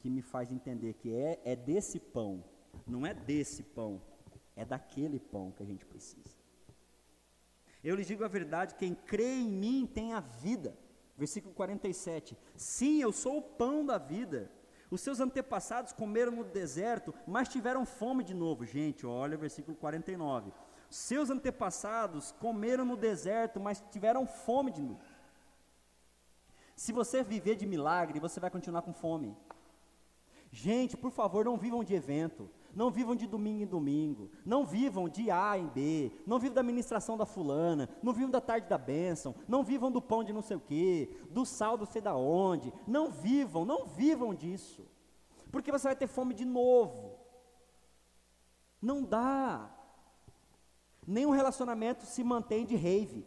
[0.00, 2.42] que me faz entender que é, é desse pão,
[2.84, 4.02] não é desse pão,
[4.56, 6.39] é daquele pão que a gente precisa.
[7.82, 10.76] Eu lhes digo a verdade: quem crê em mim tem a vida.
[11.16, 12.36] Versículo 47.
[12.56, 14.50] Sim, eu sou o pão da vida.
[14.90, 18.64] Os seus antepassados comeram no deserto, mas tiveram fome de novo.
[18.64, 20.52] Gente, olha versículo 49.
[20.88, 25.00] Seus antepassados comeram no deserto, mas tiveram fome de novo.
[26.74, 29.36] Se você viver de milagre, você vai continuar com fome.
[30.50, 35.08] Gente, por favor, não vivam de evento, não vivam de domingo em domingo, não vivam
[35.08, 38.78] de A em B, não vivam da ministração da fulana, não vivam da tarde da
[38.78, 42.14] bênção, não vivam do pão de não sei o quê, do sal do sei da
[42.14, 44.86] onde, não vivam, não vivam disso,
[45.50, 47.18] porque você vai ter fome de novo.
[48.80, 49.70] Não dá.
[51.06, 53.26] Nenhum relacionamento se mantém de rave.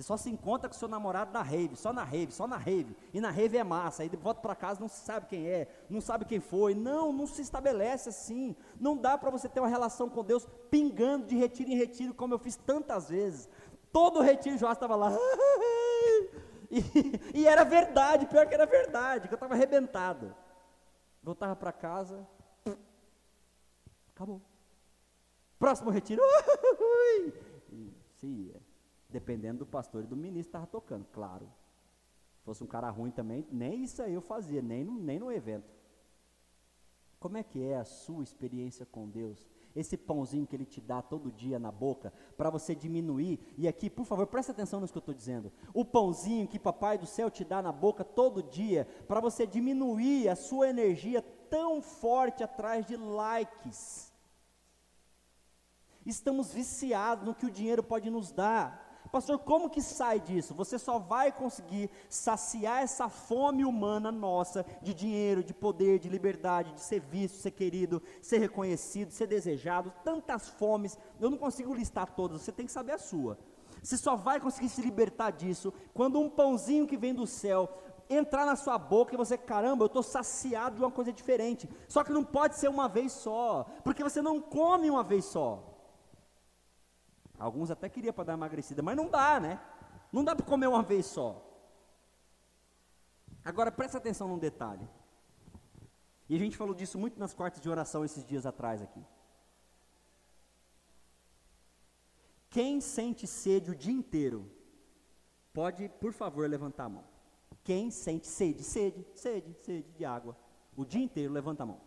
[0.00, 2.96] Você só se encontra com seu namorado na rave, só na rave, só na rave.
[3.12, 4.02] E na rave é massa.
[4.02, 6.74] Aí volta para casa, não se sabe quem é, não sabe quem foi.
[6.74, 8.56] Não, não se estabelece assim.
[8.80, 12.32] Não dá para você ter uma relação com Deus pingando de retiro em retiro, como
[12.32, 13.46] eu fiz tantas vezes.
[13.92, 15.12] Todo retiro Joás estava lá.
[16.70, 20.34] e, e, era verdade, pior que era verdade, que eu estava arrebentado.
[21.22, 22.26] Voltava para casa,
[24.14, 24.40] acabou.
[25.58, 26.22] Próximo retiro.
[28.16, 28.69] Se ia.
[29.10, 31.50] Dependendo do pastor e do ministro, estava tocando, claro.
[32.38, 35.30] Se fosse um cara ruim também, nem isso aí eu fazia, nem no, nem no
[35.30, 35.70] evento.
[37.18, 39.46] Como é que é a sua experiência com Deus?
[39.76, 43.38] Esse pãozinho que Ele te dá todo dia na boca, para você diminuir.
[43.58, 45.52] E aqui, por favor, preste atenção no que eu estou dizendo.
[45.74, 50.28] O pãozinho que Papai do céu te dá na boca todo dia, para você diminuir
[50.28, 51.20] a sua energia
[51.50, 54.10] tão forte atrás de likes
[56.04, 58.89] Estamos viciados no que o dinheiro pode nos dar.
[59.10, 60.54] Pastor, como que sai disso?
[60.54, 66.72] Você só vai conseguir saciar essa fome humana nossa de dinheiro, de poder, de liberdade,
[66.72, 70.96] de ser visto, ser querido, ser reconhecido, ser desejado, tantas fomes.
[71.20, 73.36] Eu não consigo listar todas, você tem que saber a sua.
[73.82, 77.68] Você só vai conseguir se libertar disso quando um pãozinho que vem do céu
[78.08, 81.68] entrar na sua boca e você, caramba, eu estou saciado de uma coisa diferente.
[81.88, 85.69] Só que não pode ser uma vez só, porque você não come uma vez só.
[87.40, 89.58] Alguns até queriam para dar emagrecida, mas não dá, né?
[90.12, 91.42] Não dá para comer uma vez só.
[93.42, 94.86] Agora presta atenção num detalhe.
[96.28, 99.02] E a gente falou disso muito nas quartas de oração esses dias atrás aqui.
[102.50, 104.50] Quem sente sede o dia inteiro,
[105.54, 107.04] pode, por favor, levantar a mão.
[107.64, 110.36] Quem sente sede, sede, sede, sede de água,
[110.76, 111.80] o dia inteiro, levanta a mão.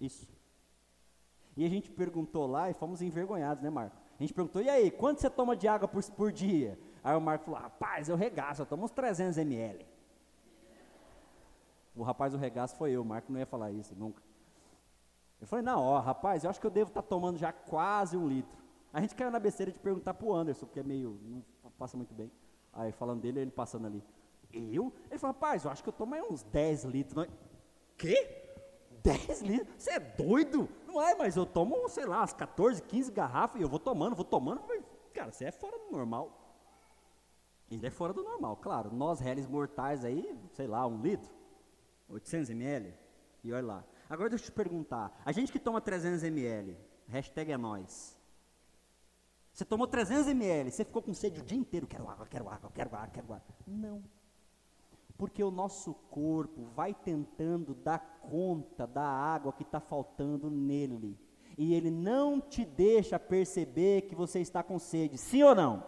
[0.00, 0.37] Isso.
[1.58, 3.96] E a gente perguntou lá e fomos envergonhados, né, Marco?
[4.16, 6.78] A gente perguntou, e aí, quanto você toma de água por, por dia?
[7.02, 9.84] Aí o Marco falou, rapaz, eu regaço, eu tomo uns 300 ml.
[11.96, 14.22] O rapaz do regaço foi eu, o Marco não ia falar isso, nunca.
[15.40, 18.16] Eu falei, não, ó, rapaz, eu acho que eu devo estar tá tomando já quase
[18.16, 18.56] um litro.
[18.92, 21.18] A gente caiu na besteira de perguntar pro Anderson, porque é meio,
[21.64, 22.30] não passa muito bem.
[22.72, 24.04] Aí falando dele, ele passando ali.
[24.52, 24.92] Eu?
[25.10, 27.26] Ele falou, rapaz, eu acho que eu tomo uns 10 litros.
[27.96, 28.47] Quê?
[29.02, 29.74] 10 litros?
[29.76, 30.68] Você é doido?
[30.86, 34.16] Não é, mas eu tomo, sei lá, as 14, 15 garrafas e eu vou tomando,
[34.16, 34.62] vou tomando.
[35.12, 36.38] Cara, você é fora do normal.
[37.70, 38.92] Ele é fora do normal, claro.
[38.92, 41.30] Nós, réis mortais aí, sei lá, um litro,
[42.08, 42.94] 800 ml,
[43.44, 43.84] e olha lá.
[44.08, 48.16] Agora deixa eu te perguntar, a gente que toma 300 ml, hashtag é nós.
[49.52, 52.70] Você tomou 300 ml, você ficou com sede o dia inteiro, quero água, quero água,
[52.72, 53.54] quero água, quero água.
[53.66, 54.02] Não.
[55.18, 61.18] Porque o nosso corpo vai tentando dar conta da água que está faltando nele.
[61.58, 65.18] E ele não te deixa perceber que você está com sede.
[65.18, 65.84] Sim ou não?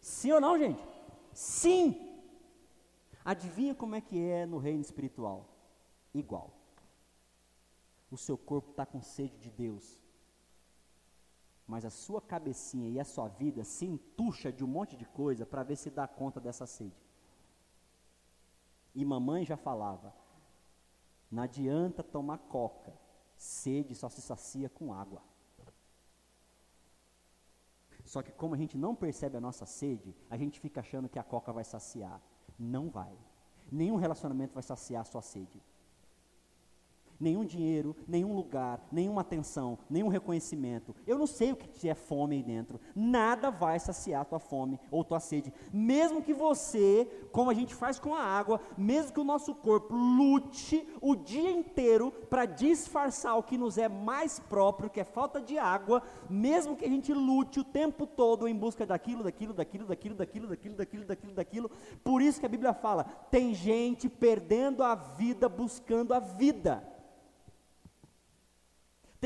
[0.00, 0.82] Sim ou não, gente?
[1.32, 2.20] Sim!
[3.24, 5.48] Adivinha como é que é no reino espiritual?
[6.12, 6.52] Igual.
[8.10, 10.05] O seu corpo está com sede de Deus
[11.66, 15.44] mas a sua cabecinha e a sua vida se entuxa de um monte de coisa
[15.44, 17.04] para ver se dá conta dessa sede.
[18.94, 20.14] E mamãe já falava:
[21.30, 22.92] não adianta tomar coca,
[23.36, 25.22] sede só se sacia com água.
[28.04, 31.18] Só que como a gente não percebe a nossa sede, a gente fica achando que
[31.18, 32.22] a coca vai saciar.
[32.56, 33.18] Não vai.
[33.70, 35.60] Nenhum relacionamento vai saciar a sua sede
[37.18, 40.94] nenhum dinheiro, nenhum lugar, nenhuma atenção, nenhum reconhecimento.
[41.06, 42.80] Eu não sei o que é fome aí dentro.
[42.94, 45.52] Nada vai saciar tua fome ou tua sede.
[45.72, 49.94] Mesmo que você, como a gente faz com a água, mesmo que o nosso corpo
[49.94, 55.40] lute o dia inteiro para disfarçar o que nos é mais próprio, que é falta
[55.40, 59.86] de água, mesmo que a gente lute o tempo todo em busca daquilo, daquilo, daquilo,
[59.86, 61.70] daquilo, daquilo, daquilo, daquilo, daquilo, daquilo.
[62.02, 66.95] Por isso que a Bíblia fala: tem gente perdendo a vida buscando a vida.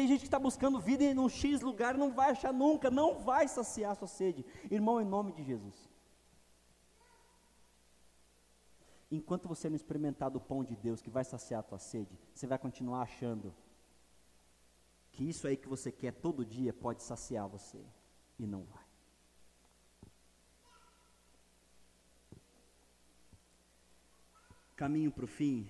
[0.00, 2.90] Tem gente que está buscando vida em um X lugar e não vai achar nunca,
[2.90, 4.46] não vai saciar a sua sede.
[4.70, 5.74] Irmão, em nome de Jesus.
[9.10, 12.46] Enquanto você não experimentar do pão de Deus que vai saciar a tua sede, você
[12.46, 13.54] vai continuar achando
[15.12, 17.84] que isso aí que você quer todo dia pode saciar você.
[18.38, 18.84] E não vai.
[24.76, 25.68] Caminho para o fim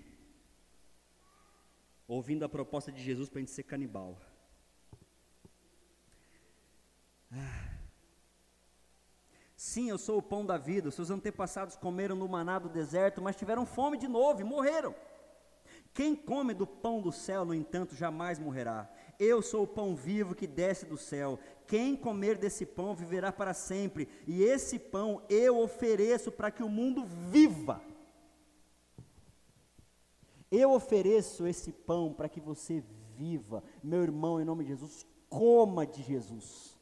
[2.10, 4.18] ouvindo a proposta de Jesus para a gente ser canibal.
[7.32, 7.70] Ah.
[9.54, 10.90] Sim, eu sou o pão da vida.
[10.90, 14.92] Seus antepassados comeram no maná do deserto, mas tiveram fome de novo e morreram.
[15.94, 18.90] Quem come do pão do céu, no entanto, jamais morrerá.
[19.18, 21.38] Eu sou o pão vivo que desce do céu.
[21.66, 24.08] Quem comer desse pão viverá para sempre.
[24.26, 27.80] E esse pão eu ofereço para que o mundo viva.
[30.50, 32.82] Eu ofereço esse pão para que você
[33.16, 33.62] viva.
[33.82, 36.76] Meu irmão, em nome de Jesus, coma de Jesus.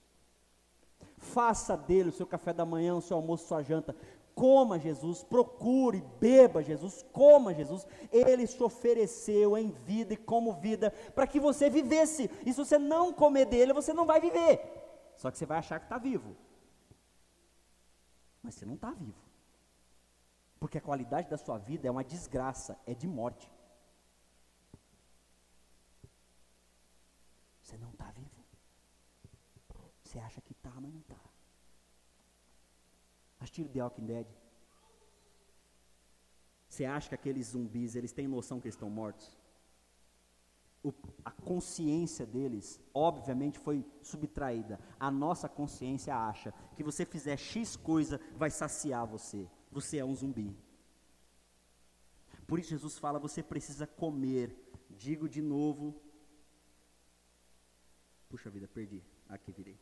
[1.19, 3.95] Faça dele o seu café da manhã, o seu almoço, sua janta.
[4.35, 7.85] Coma Jesus, procure, beba Jesus, coma Jesus.
[8.13, 12.31] Ele te ofereceu em vida e como vida para que você vivesse.
[12.47, 14.61] E se você não comer dele, você não vai viver.
[15.17, 16.37] Só que você vai achar que está vivo.
[18.41, 19.19] Mas você não está vivo.
[20.61, 23.51] Porque a qualidade da sua vida é uma desgraça, é de morte.
[27.61, 28.39] Você não está vivo.
[30.19, 31.17] Você acha que está, mas não está.
[33.39, 34.27] Assistiu The Walking Dead?
[36.69, 39.39] Você acha que aqueles zumbis, eles têm noção que eles estão mortos?
[40.83, 40.93] O,
[41.25, 44.81] a consciência deles, obviamente, foi subtraída.
[44.99, 49.49] A nossa consciência acha que você fizer X coisa, vai saciar você.
[49.71, 50.57] Você é um zumbi.
[52.45, 54.53] Por isso Jesus fala, você precisa comer.
[54.91, 55.95] Digo de novo,
[58.29, 59.03] Puxa vida, perdi.
[59.27, 59.79] Aqui, virei.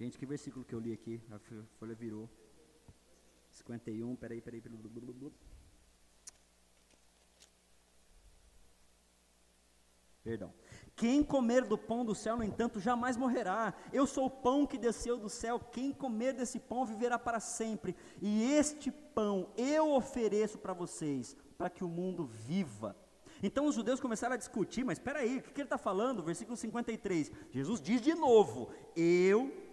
[0.00, 1.20] Gente, que versículo que eu li aqui?
[1.30, 1.38] A
[1.78, 2.26] folha virou.
[3.50, 4.78] 51, peraí, peraí, peraí.
[10.24, 10.54] Perdão.
[10.96, 13.74] Quem comer do pão do céu, no entanto, jamais morrerá.
[13.92, 15.60] Eu sou o pão que desceu do céu.
[15.60, 17.94] Quem comer desse pão viverá para sempre.
[18.22, 22.96] E este pão eu ofereço para vocês, para que o mundo viva.
[23.42, 26.22] Então os judeus começaram a discutir, mas espera aí, o que, que ele está falando?
[26.22, 27.30] Versículo 53.
[27.50, 29.68] Jesus diz de novo: Eu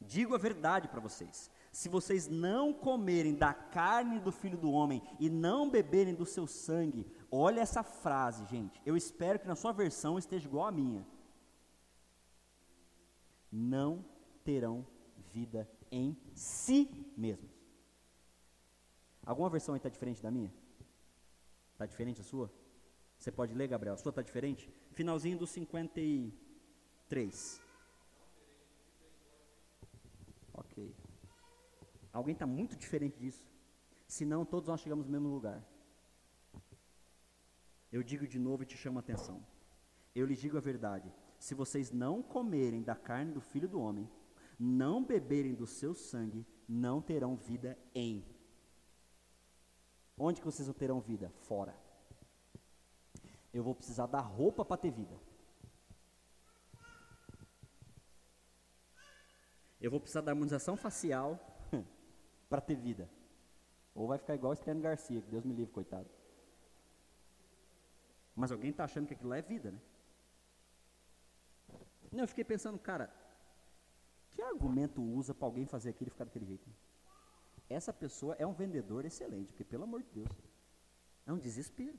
[0.00, 1.50] digo a verdade para vocês.
[1.72, 6.46] Se vocês não comerem da carne do filho do homem e não beberem do seu
[6.46, 8.80] sangue, olha essa frase, gente.
[8.84, 11.06] Eu espero que na sua versão esteja igual à minha.
[13.52, 14.04] Não
[14.42, 14.84] terão
[15.32, 17.50] vida em si mesmos.
[19.24, 20.52] Alguma versão aí está diferente da minha?
[21.72, 22.52] Está diferente a sua?
[23.16, 23.94] Você pode ler, Gabriel?
[23.94, 24.68] A sua está diferente?
[24.92, 27.62] Finalzinho do 53.
[30.54, 30.94] Ok.
[32.12, 33.48] Alguém está muito diferente disso?
[34.06, 35.64] Senão, todos nós chegamos no mesmo lugar.
[37.92, 39.44] Eu digo de novo e te chamo a atenção.
[40.14, 44.08] Eu lhes digo a verdade: se vocês não comerem da carne do filho do homem,
[44.58, 48.24] não beberem do seu sangue, não terão vida em.
[50.18, 51.32] Onde que vocês não terão vida?
[51.42, 51.74] Fora.
[53.52, 55.18] Eu vou precisar da roupa para ter vida.
[59.80, 61.49] Eu vou precisar da harmonização facial
[62.50, 63.08] para ter vida.
[63.94, 66.08] Ou vai ficar igual o Estênio Garcia, que Deus me livre, coitado.
[68.34, 69.80] Mas alguém está achando que aquilo lá é vida, né?
[72.12, 73.12] Não, eu fiquei pensando, cara,
[74.32, 76.68] que argumento usa para alguém fazer aquilo e ficar daquele jeito?
[77.68, 80.28] Essa pessoa é um vendedor excelente, porque pelo amor de Deus,
[81.24, 81.98] é um desespero.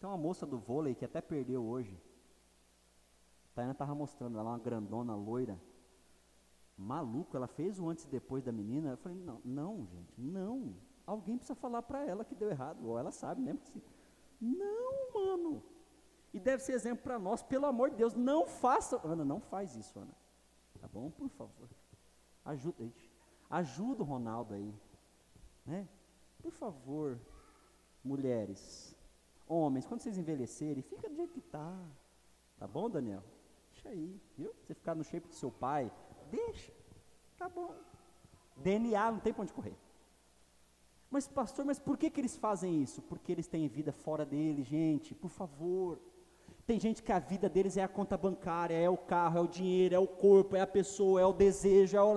[0.00, 1.96] Tem uma moça do vôlei que até perdeu hoje.
[3.52, 5.60] A Tayana estava mostrando, ela é uma grandona loira.
[6.76, 8.90] Maluco, ela fez o antes e depois da menina.
[8.90, 10.74] Eu falei, não, não, gente, não.
[11.06, 12.86] Alguém precisa falar para ela que deu errado.
[12.86, 13.82] Ou ela sabe que sim.
[14.40, 15.62] Não, mano.
[16.34, 19.00] E deve ser exemplo para nós, pelo amor de Deus, não faça.
[19.02, 20.14] Ana, não faz isso, Ana.
[20.80, 21.10] Tá bom?
[21.10, 21.68] Por favor.
[22.44, 22.92] Ajuda,
[23.48, 24.74] ajuda o Ronaldo aí.
[25.64, 25.88] Né?
[26.42, 27.18] Por favor,
[28.04, 28.94] mulheres,
[29.48, 31.76] homens, quando vocês envelhecerem, fica do jeito que tá.
[32.58, 33.22] Tá bom, Daniel?
[33.72, 34.54] Deixa aí, viu?
[34.62, 35.90] Você ficar no shape do seu pai,
[36.30, 36.72] deixa.
[37.36, 37.74] Tá bom.
[38.56, 39.76] DNA não tem para onde correr.
[41.10, 43.00] Mas pastor, mas por que, que eles fazem isso?
[43.02, 46.00] Porque eles têm vida fora dele, gente, por favor.
[46.66, 49.46] Tem gente que a vida deles é a conta bancária, é o carro, é o
[49.46, 52.12] dinheiro, é o corpo, é a pessoa, é o desejo, é o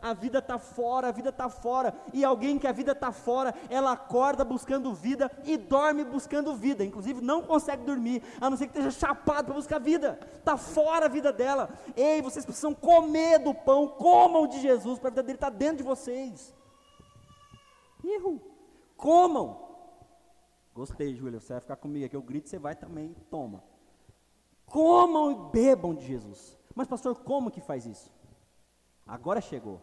[0.00, 1.92] a vida está fora, a vida está fora.
[2.14, 6.82] E alguém que a vida está fora, ela acorda buscando vida e dorme buscando vida.
[6.82, 10.18] Inclusive não consegue dormir, a não ser que esteja chapado para buscar vida.
[10.38, 11.68] Está fora a vida dela.
[11.94, 15.56] Ei, vocês precisam comer do pão, comam de Jesus, para a vida dele estar tá
[15.56, 16.54] dentro de vocês.
[18.02, 18.40] Erro.
[18.96, 19.67] Comam.
[20.78, 23.64] Gostei, Júlia, você vai ficar comigo aqui, eu grito, você vai também, toma.
[24.64, 26.56] Comam e bebam de Jesus.
[26.72, 28.12] Mas pastor, como que faz isso?
[29.04, 29.80] Agora chegou.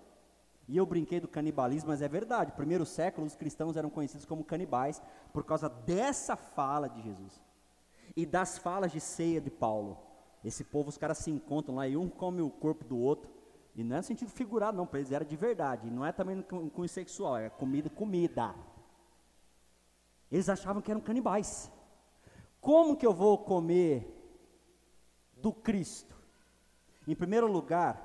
[0.69, 2.53] E eu brinquei do canibalismo, mas é verdade.
[2.53, 5.01] Primeiro século, os cristãos eram conhecidos como canibais
[5.33, 7.43] por causa dessa fala de Jesus.
[8.15, 9.97] E das falas de ceia de Paulo.
[10.45, 13.29] Esse povo, os caras se encontram lá e um come o corpo do outro.
[13.75, 15.89] E não é no sentido figurado, não, para eles era de verdade.
[15.89, 18.55] E não é também com, com sexual, é comida, comida.
[20.35, 21.71] Eles achavam que eram canibais.
[22.59, 24.05] Como que eu vou comer
[25.37, 26.13] do Cristo?
[27.07, 27.95] Em primeiro lugar,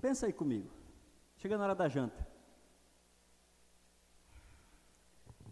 [0.00, 0.68] pensa aí comigo.
[1.36, 2.26] Chega na hora da janta.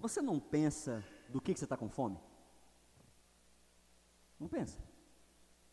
[0.01, 2.19] Você não pensa do que, que você está com fome?
[4.41, 4.93] Não pensa.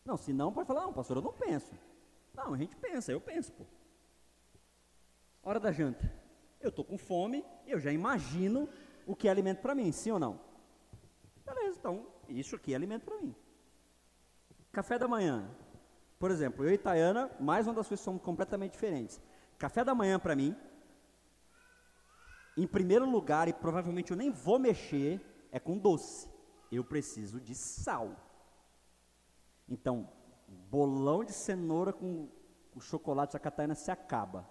[0.04, 1.72] Não, se não, pode falar, não, pastor, eu não penso.
[2.34, 3.64] Não, a gente pensa, eu penso, pô.
[5.42, 6.12] Hora da janta.
[6.60, 8.68] Eu estou com fome, eu já imagino
[9.06, 10.40] o que é alimento para mim, sim ou não?
[11.44, 13.34] Beleza, então, isso aqui é alimento para mim.
[14.70, 15.50] Café da manhã.
[16.18, 19.20] Por exemplo, eu e Tayana, mais uma das coisas somos completamente diferentes.
[19.58, 20.56] Café da manhã para mim,
[22.56, 26.28] em primeiro lugar, e provavelmente eu nem vou mexer, é com doce.
[26.70, 28.16] Eu preciso de sal.
[29.68, 30.08] Então,
[30.70, 32.28] bolão de cenoura com
[32.74, 34.48] o chocolate da Catarina se acaba.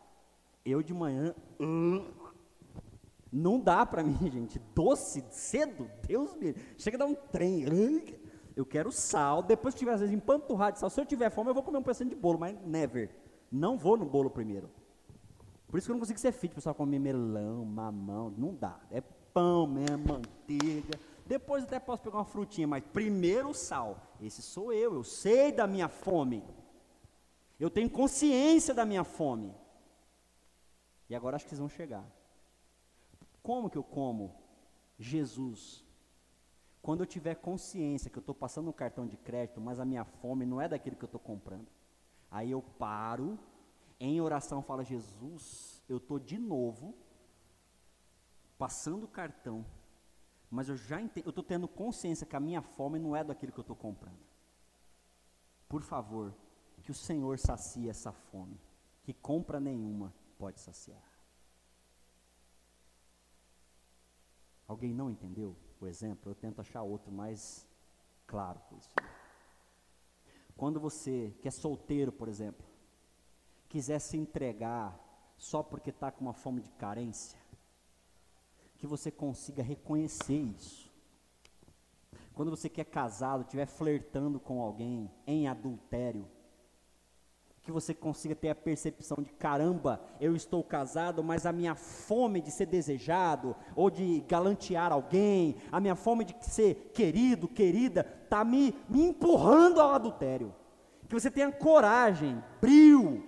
[0.64, 2.32] Eu de manhã, uh,
[3.32, 4.60] não dá para mim, gente.
[4.76, 6.56] Doce, cedo, Deus me.
[6.78, 7.66] Chega a dar um trem.
[7.66, 8.20] Uh,
[8.56, 9.42] eu quero sal.
[9.42, 10.90] Depois que tiver, às vezes, empanturrado de sal.
[10.90, 13.10] Se eu tiver fome, eu vou comer um pedacinho de bolo, mas never.
[13.52, 14.70] Não vou no bolo primeiro.
[15.68, 18.34] Por isso que eu não consigo ser fit, pessoal comer melão, mamão.
[18.38, 18.80] Não dá.
[18.92, 19.02] É
[19.34, 21.00] pão mesmo, manteiga.
[21.32, 24.18] Depois até posso pegar uma frutinha, mas primeiro o sal.
[24.20, 26.44] Esse sou eu, eu sei da minha fome.
[27.58, 29.56] Eu tenho consciência da minha fome.
[31.10, 32.06] E agora acho que vocês vão chegar.
[33.42, 34.36] Como que eu como
[35.00, 35.86] Jesus?
[36.82, 40.04] Quando eu tiver consciência que eu estou passando um cartão de crédito, mas a minha
[40.04, 41.70] fome não é daquilo que eu estou comprando,
[42.30, 43.40] aí eu paro,
[44.02, 46.94] em oração falo, Jesus, eu estou de novo
[48.58, 49.66] passando o cartão,
[50.52, 53.64] mas eu já estou tendo consciência que a minha fome não é daquilo que eu
[53.64, 54.20] estou comprando.
[55.70, 56.36] Por favor,
[56.82, 58.60] que o Senhor sacie essa fome,
[59.04, 61.02] que compra nenhuma pode saciar.
[64.68, 66.32] Alguém não entendeu o exemplo?
[66.32, 67.68] Eu tento achar outro mais
[68.28, 68.94] claro com isso.
[70.58, 72.66] Quando você, que é solteiro, por exemplo,
[73.70, 75.00] quiser se entregar
[75.38, 77.41] só porque está com uma fome de carência,
[78.82, 80.92] que você consiga reconhecer isso.
[82.34, 86.28] Quando você quer casado, estiver flertando com alguém em adultério,
[87.62, 92.42] que você consiga ter a percepção de caramba, eu estou casado, mas a minha fome
[92.42, 98.44] de ser desejado ou de galantear alguém, a minha fome de ser querido, querida, está
[98.44, 100.56] me, me empurrando ao adultério.
[101.08, 103.24] Que você tenha coragem, brilho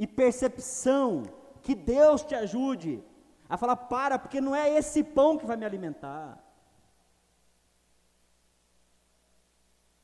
[0.00, 1.22] e percepção,
[1.62, 3.04] que Deus te ajude
[3.48, 6.42] a falar: para, porque não é esse pão que vai me alimentar.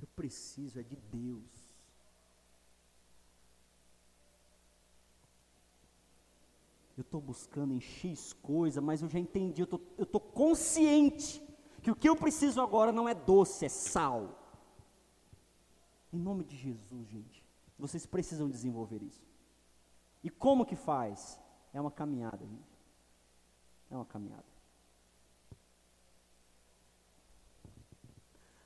[0.01, 1.73] Eu preciso é de Deus.
[6.97, 11.43] eu estou buscando em X coisa, mas eu já entendi, eu estou consciente
[11.83, 14.39] que o que eu preciso agora não é doce, é sal.
[16.13, 17.45] Em nome de Jesus, gente,
[17.79, 19.27] vocês precisam desenvolver isso.
[20.23, 21.41] E como que faz?
[21.73, 22.72] É uma caminhada, gente.
[23.93, 24.47] É uma caminhada.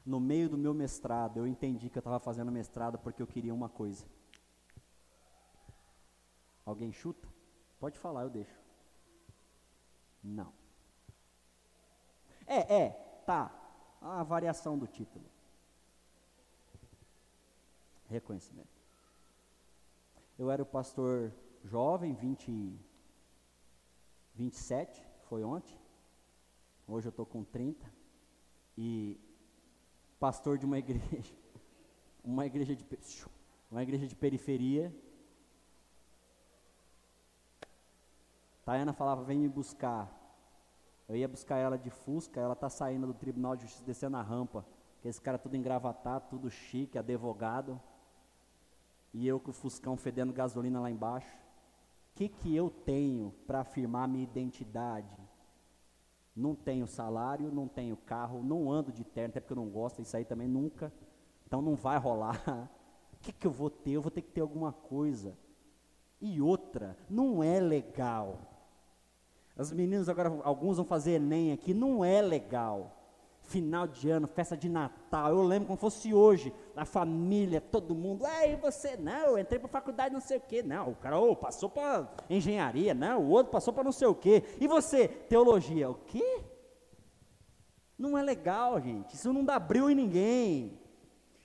[0.05, 3.53] No meio do meu mestrado, eu entendi que eu estava fazendo mestrado porque eu queria
[3.53, 4.07] uma coisa.
[6.65, 7.29] Alguém chuta?
[7.81, 8.57] Pode falar, eu deixo.
[10.23, 10.53] Não.
[12.47, 12.91] É, é,
[13.27, 13.53] tá.
[14.01, 15.25] A variação do título.
[18.09, 18.81] Reconhecimento.
[20.39, 21.33] Eu era o pastor
[21.65, 22.79] jovem, 20,
[24.37, 25.77] 27, foi ontem.
[26.87, 27.85] Hoje eu estou com 30.
[28.79, 29.19] E
[30.19, 31.35] pastor de uma igreja,
[32.25, 32.85] uma igreja de,
[33.71, 34.95] uma igreja de periferia,
[38.65, 40.13] Tayana falava, vem me buscar.
[41.09, 44.23] Eu ia buscar ela de Fusca, ela tá saindo do Tribunal de Justiça, descendo a
[44.23, 44.67] rampa.
[45.05, 47.81] Esse cara tudo engravatado, tudo chique, advogado.
[49.15, 51.46] E eu com o Fuscão fedendo gasolina lá embaixo.
[52.17, 55.17] Que, que eu tenho para afirmar minha identidade?
[56.35, 60.03] Não tenho salário, não tenho carro, não ando de terno, até porque eu não gosto,
[60.03, 60.93] isso aí também nunca.
[61.47, 62.69] Então não vai rolar.
[63.13, 63.93] O que, que eu vou ter?
[63.93, 65.39] Eu vou ter que ter alguma coisa.
[66.21, 68.57] E outra, não é legal
[69.57, 73.06] as meninas agora, alguns vão fazer Enem aqui, não é legal.
[73.47, 78.27] Final de ano, festa de Natal, eu lembro como fosse hoje, a família, todo mundo,
[78.27, 81.71] ei, você, não, entrei para faculdade não sei o quê, não, o cara oh, passou
[81.71, 85.95] para engenharia, não, o outro passou para não sei o quê, e você, teologia, o
[85.95, 86.43] quê?
[87.97, 90.81] Não é legal, gente, isso não dá brilho em ninguém,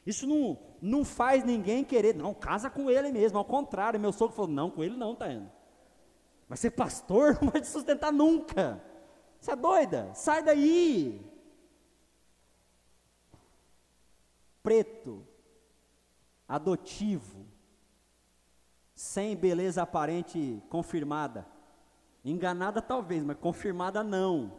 [0.04, 4.36] isso não, não faz ninguém querer, não, casa com ele mesmo, ao contrário, meu sogro
[4.36, 5.50] falou, não, com ele não, tá indo.
[6.52, 7.38] Vai ser pastor?
[7.42, 8.84] Não vai te sustentar nunca.
[9.40, 10.12] Você é doida?
[10.14, 11.31] Sai daí.
[14.64, 15.26] Preto,
[16.48, 17.46] adotivo,
[18.94, 21.48] sem beleza aparente confirmada.
[22.24, 24.54] Enganada talvez, mas confirmada não.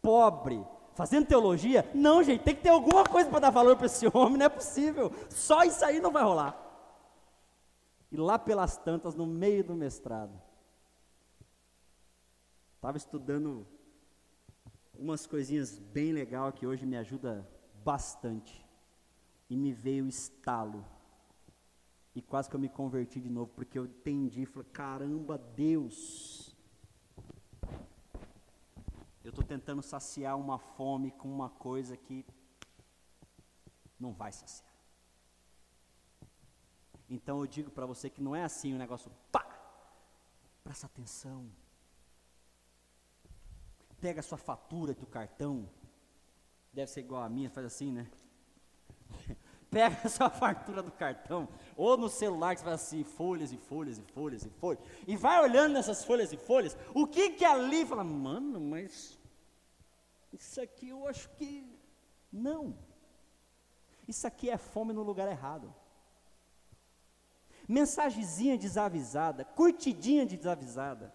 [0.00, 1.90] Pobre, fazendo teologia?
[1.94, 4.48] Não, gente, tem que ter alguma coisa para dar valor para esse homem, não é
[4.48, 5.12] possível.
[5.28, 6.56] Só isso aí não vai rolar.
[8.12, 10.40] E lá pelas tantas, no meio do mestrado,
[12.80, 13.66] Estava estudando
[14.94, 17.46] umas coisinhas bem legal que hoje me ajuda
[17.84, 18.66] bastante.
[19.50, 20.86] E me veio estalo.
[22.14, 26.56] E quase que eu me converti de novo, porque eu entendi, falei, caramba, Deus.
[29.22, 32.24] Eu estou tentando saciar uma fome com uma coisa que
[33.98, 34.70] não vai saciar.
[37.08, 39.44] Então eu digo para você que não é assim o negócio, pá!
[40.64, 41.50] Presta atenção
[44.00, 45.68] pega a sua fatura do cartão,
[46.72, 48.10] deve ser igual a minha, faz assim, né?
[49.70, 53.56] pega a sua fatura do cartão, ou no celular que você faz assim, folhas e
[53.56, 57.44] folhas e folhas e folhas, e vai olhando nessas folhas e folhas, o que que
[57.44, 59.18] ali fala, mano, mas
[60.32, 61.66] isso aqui eu acho que
[62.32, 62.76] não.
[64.06, 65.72] Isso aqui é fome no lugar errado.
[67.68, 71.14] Mensagenzinha desavisada, curtidinha desavisada.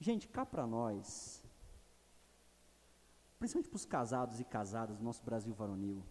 [0.00, 1.43] Gente, cá para nós.
[3.44, 6.02] Principalmente para os casados e casadas do nosso Brasil varonil.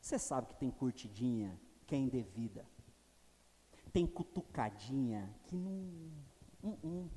[0.00, 2.66] Você sabe que tem curtidinha que é indevida.
[3.92, 6.10] Tem cutucadinha que não.
[6.64, 7.10] Um, um.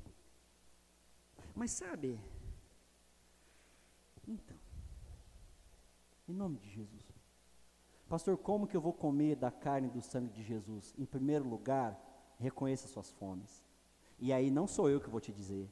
[1.56, 2.20] Mas sabe?
[4.28, 4.56] Então.
[6.28, 7.04] Em nome de Jesus.
[8.08, 10.94] Pastor, como que eu vou comer da carne e do sangue de Jesus?
[10.96, 11.98] Em primeiro lugar,
[12.38, 13.60] reconheça suas fomes.
[14.20, 15.68] E aí não sou eu que vou te dizer.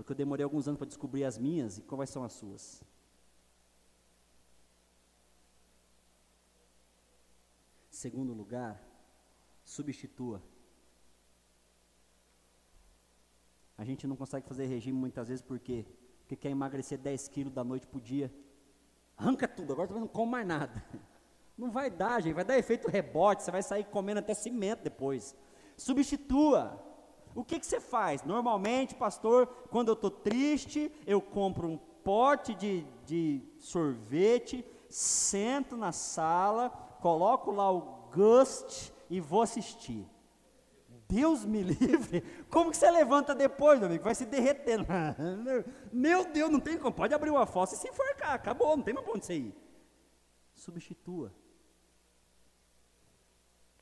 [0.00, 2.82] Porque eu demorei alguns anos para descobrir as minhas e quais são as suas.
[7.90, 8.82] Segundo lugar,
[9.62, 10.42] substitua.
[13.76, 15.84] A gente não consegue fazer regime muitas vezes por quê?
[16.20, 18.32] Porque quer emagrecer 10 quilos da noite para o dia.
[19.18, 20.82] Arranca tudo, agora também não come mais nada.
[21.58, 25.36] Não vai dar, gente, vai dar efeito rebote, você vai sair comendo até cimento depois.
[25.76, 26.89] Substitua.
[27.34, 28.24] O que, que você faz?
[28.24, 35.92] Normalmente, pastor, quando eu estou triste, eu compro um pote de, de sorvete, sento na
[35.92, 36.70] sala,
[37.00, 40.06] coloco lá o Gust e vou assistir.
[41.08, 42.22] Deus me livre.
[42.48, 44.04] Como que você levanta depois, meu amigo?
[44.04, 44.86] Vai se derretendo.
[45.92, 46.92] meu Deus, não tem como.
[46.92, 48.34] Pode abrir uma fossa e se enforcar.
[48.34, 49.52] Acabou, não tem mais pra onde você.
[50.54, 51.32] Substitua.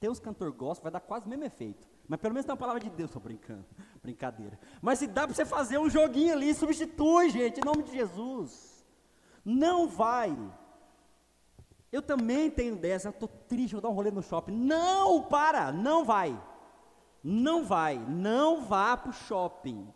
[0.00, 1.88] Tem uns cantor gospel, vai dar quase o mesmo efeito.
[2.08, 3.66] Mas pelo menos tem uma palavra de Deus, estou brincando.
[4.02, 4.58] Brincadeira.
[4.80, 8.84] Mas se dá para você fazer um joguinho ali, substitui, gente, em nome de Jesus.
[9.44, 10.36] Não vai.
[11.92, 14.52] Eu também tenho dessa, estou triste, vou dar um rolê no shopping.
[14.52, 16.38] Não, para, não vai.
[17.22, 19.86] Não vai, não vá para o shopping.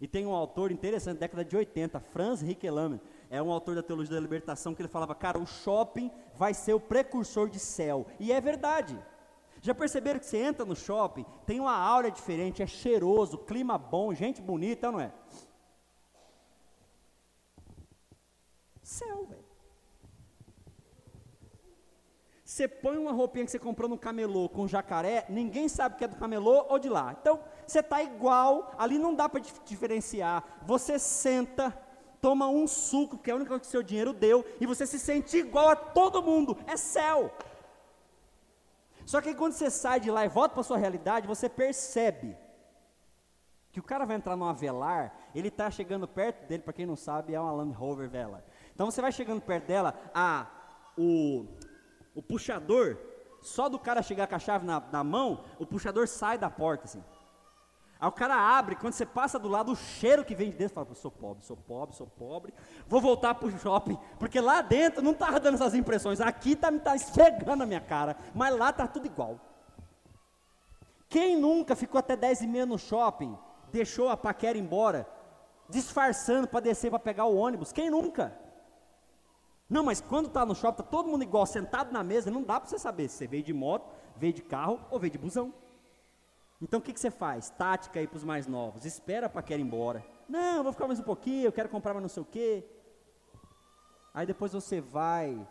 [0.00, 3.00] E tem um autor interessante, década de 80, Franz Rickelhammer,
[3.30, 6.74] é um autor da teologia da libertação, que ele falava, cara, o shopping vai ser
[6.74, 8.06] o precursor de céu.
[8.20, 8.98] E é verdade.
[9.66, 14.12] Já perceberam que você entra no shopping, tem uma aura diferente, é cheiroso, clima bom,
[14.12, 15.10] gente bonita, não é?
[18.82, 19.42] Céu, velho.
[22.44, 26.08] Você põe uma roupinha que você comprou no camelô com jacaré, ninguém sabe que é
[26.08, 27.16] do camelô ou de lá.
[27.18, 30.44] Então, você está igual, ali não dá para diferenciar.
[30.66, 31.70] Você senta,
[32.20, 34.98] toma um suco, que é a única coisa que seu dinheiro deu, e você se
[34.98, 36.54] sente igual a todo mundo.
[36.66, 37.32] É céu.
[39.04, 42.36] Só que quando você sai de lá e volta para sua realidade, você percebe
[43.70, 46.94] que o cara vai entrar numa velar, ele está chegando perto dele, para quem não
[46.94, 48.44] sabe, é uma Land Rover Velar.
[48.72, 50.46] Então você vai chegando perto dela, a,
[50.96, 51.44] o,
[52.14, 52.96] o puxador,
[53.42, 56.84] só do cara chegar com a chave na, na mão, o puxador sai da porta
[56.84, 57.02] assim.
[58.04, 60.74] Aí o cara abre, quando você passa do lado, o cheiro que vem de dentro,
[60.74, 62.52] fala, sou pobre, sou pobre, sou pobre,
[62.86, 66.70] vou voltar para o shopping, porque lá dentro não está dando essas impressões, aqui está
[66.70, 69.40] tá esfregando a minha cara, mas lá está tudo igual.
[71.08, 73.38] Quem nunca ficou até 10 e meia no shopping,
[73.72, 75.08] deixou a paquera embora,
[75.66, 77.72] disfarçando para descer para pegar o ônibus?
[77.72, 78.38] Quem nunca?
[79.66, 82.60] Não, mas quando está no shopping, está todo mundo igual, sentado na mesa, não dá
[82.60, 85.54] para você saber se você veio de moto, veio de carro ou veio de busão.
[86.64, 87.50] Então o que, que você faz?
[87.50, 88.86] Tática aí para os mais novos.
[88.86, 90.02] Espera para querer ir embora.
[90.26, 92.66] Não, vou ficar mais um pouquinho, eu quero comprar mais não sei o quê.
[94.14, 95.46] Aí depois você vai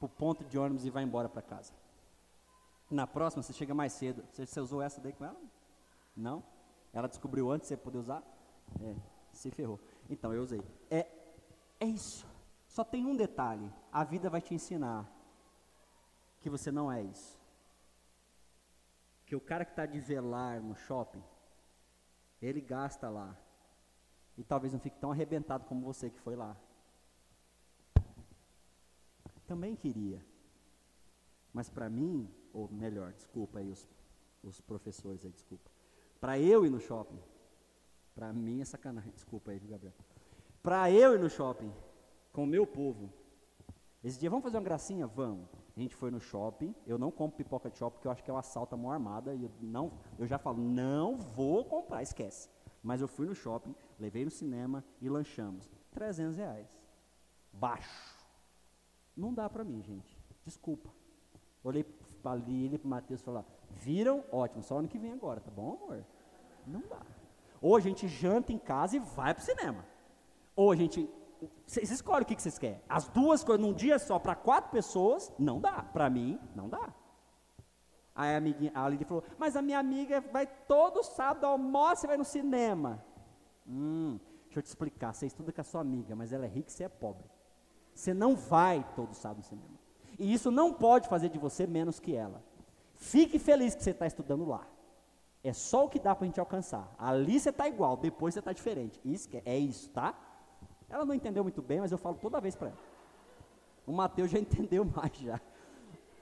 [0.00, 1.72] para o ponto de ônibus e vai embora para casa.
[2.90, 4.24] Na próxima você chega mais cedo.
[4.32, 5.40] Você, você, usou essa daí com ela?
[6.16, 6.42] Não?
[6.92, 8.24] Ela descobriu antes de você poder usar?
[8.80, 8.96] É,
[9.32, 9.78] se ferrou.
[10.10, 10.60] Então eu usei.
[10.90, 11.06] É,
[11.78, 12.26] é isso.
[12.66, 13.72] Só tem um detalhe.
[13.92, 15.08] A vida vai te ensinar
[16.40, 17.40] que você não é isso
[19.32, 21.24] que o cara que está de velar no shopping,
[22.42, 23.34] ele gasta lá.
[24.36, 26.54] E talvez não fique tão arrebentado como você que foi lá.
[29.46, 30.22] Também queria.
[31.50, 33.88] Mas para mim, ou melhor, desculpa aí os,
[34.42, 35.70] os professores aí, desculpa.
[36.20, 37.22] Para eu ir no shopping,
[38.14, 39.94] para mim é sacanagem, desculpa aí, Gabriel.
[40.62, 41.72] Para eu ir no shopping
[42.34, 43.10] com o meu povo,
[44.04, 45.06] esse dia vamos fazer uma gracinha?
[45.06, 45.61] Vamos.
[45.76, 48.30] A gente foi no shopping, eu não compro pipoca de shopping porque eu acho que
[48.30, 52.02] é um assalto à mão armada e eu não, eu já falo, não vou comprar,
[52.02, 52.50] esquece.
[52.82, 55.70] Mas eu fui no shopping, levei no cinema e lanchamos.
[55.92, 56.68] 300 reais.
[57.52, 58.16] Baixo.
[59.16, 60.18] Não dá para mim, gente.
[60.44, 60.90] Desculpa.
[61.64, 64.24] Olhei para ali, para o Matheus e falei, viram?
[64.30, 66.04] Ótimo, só ano que vem agora, tá bom, amor?
[66.66, 67.02] Não dá.
[67.60, 69.86] Ou a gente janta em casa e vai para o cinema.
[70.56, 71.08] Ou a gente
[71.66, 72.80] vocês escolhem o que, vocês querem.
[72.88, 75.82] As duas coisas num dia só para quatro pessoas, não dá.
[75.82, 76.92] Para mim, não dá.
[78.14, 82.08] Aí a, amiguinha, a Lili falou, mas a minha amiga vai todo sábado, almoça e
[82.08, 83.04] vai no cinema.
[83.66, 86.68] Hum, deixa eu te explicar, você estuda com a sua amiga, mas ela é rica
[86.68, 87.24] e você é pobre.
[87.94, 89.78] Você não vai todo sábado no cinema.
[90.18, 92.42] E isso não pode fazer de você menos que ela.
[92.94, 94.66] Fique feliz que você está estudando lá.
[95.42, 96.94] É só o que dá para a gente alcançar.
[96.98, 99.00] Ali você está igual, depois você está diferente.
[99.04, 100.14] Isso é, é isso, tá?
[100.92, 102.78] Ela não entendeu muito bem, mas eu falo toda vez para ela.
[103.86, 105.40] O Mateus já entendeu mais já.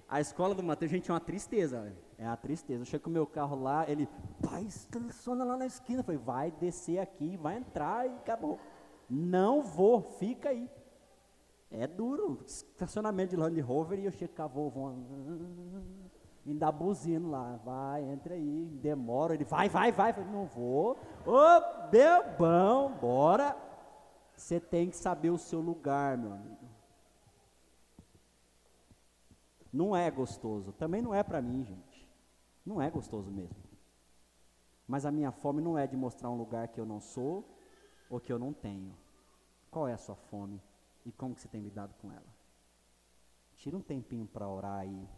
[0.08, 1.92] A escola do Mateus, gente, é uma tristeza.
[2.16, 2.82] É uma tristeza.
[2.82, 4.08] Eu chego com o meu carro lá, ele,
[4.40, 6.00] pai, estaciona lá na esquina.
[6.00, 8.58] Eu falei, vai descer aqui, vai entrar e acabou.
[9.08, 10.70] Não vou, fica aí.
[11.70, 12.40] É duro.
[12.46, 14.94] Estacionamento de Land Rover e eu chego com a vovó.
[16.46, 21.88] Ainda buzino lá, vai, entra aí, demora, ele vai, vai, vai, falei, não vou, ô,
[21.90, 23.56] bebão, bora,
[24.40, 26.68] você tem que saber o seu lugar, meu amigo,
[29.72, 32.08] não é gostoso, também não é para mim, gente,
[32.64, 33.62] não é gostoso mesmo,
[34.88, 37.44] mas a minha fome não é de mostrar um lugar que eu não sou,
[38.08, 38.96] ou que eu não tenho,
[39.70, 40.60] qual é a sua fome,
[41.04, 42.34] e como que você tem lidado com ela?
[43.56, 45.08] Tira um tempinho para orar aí,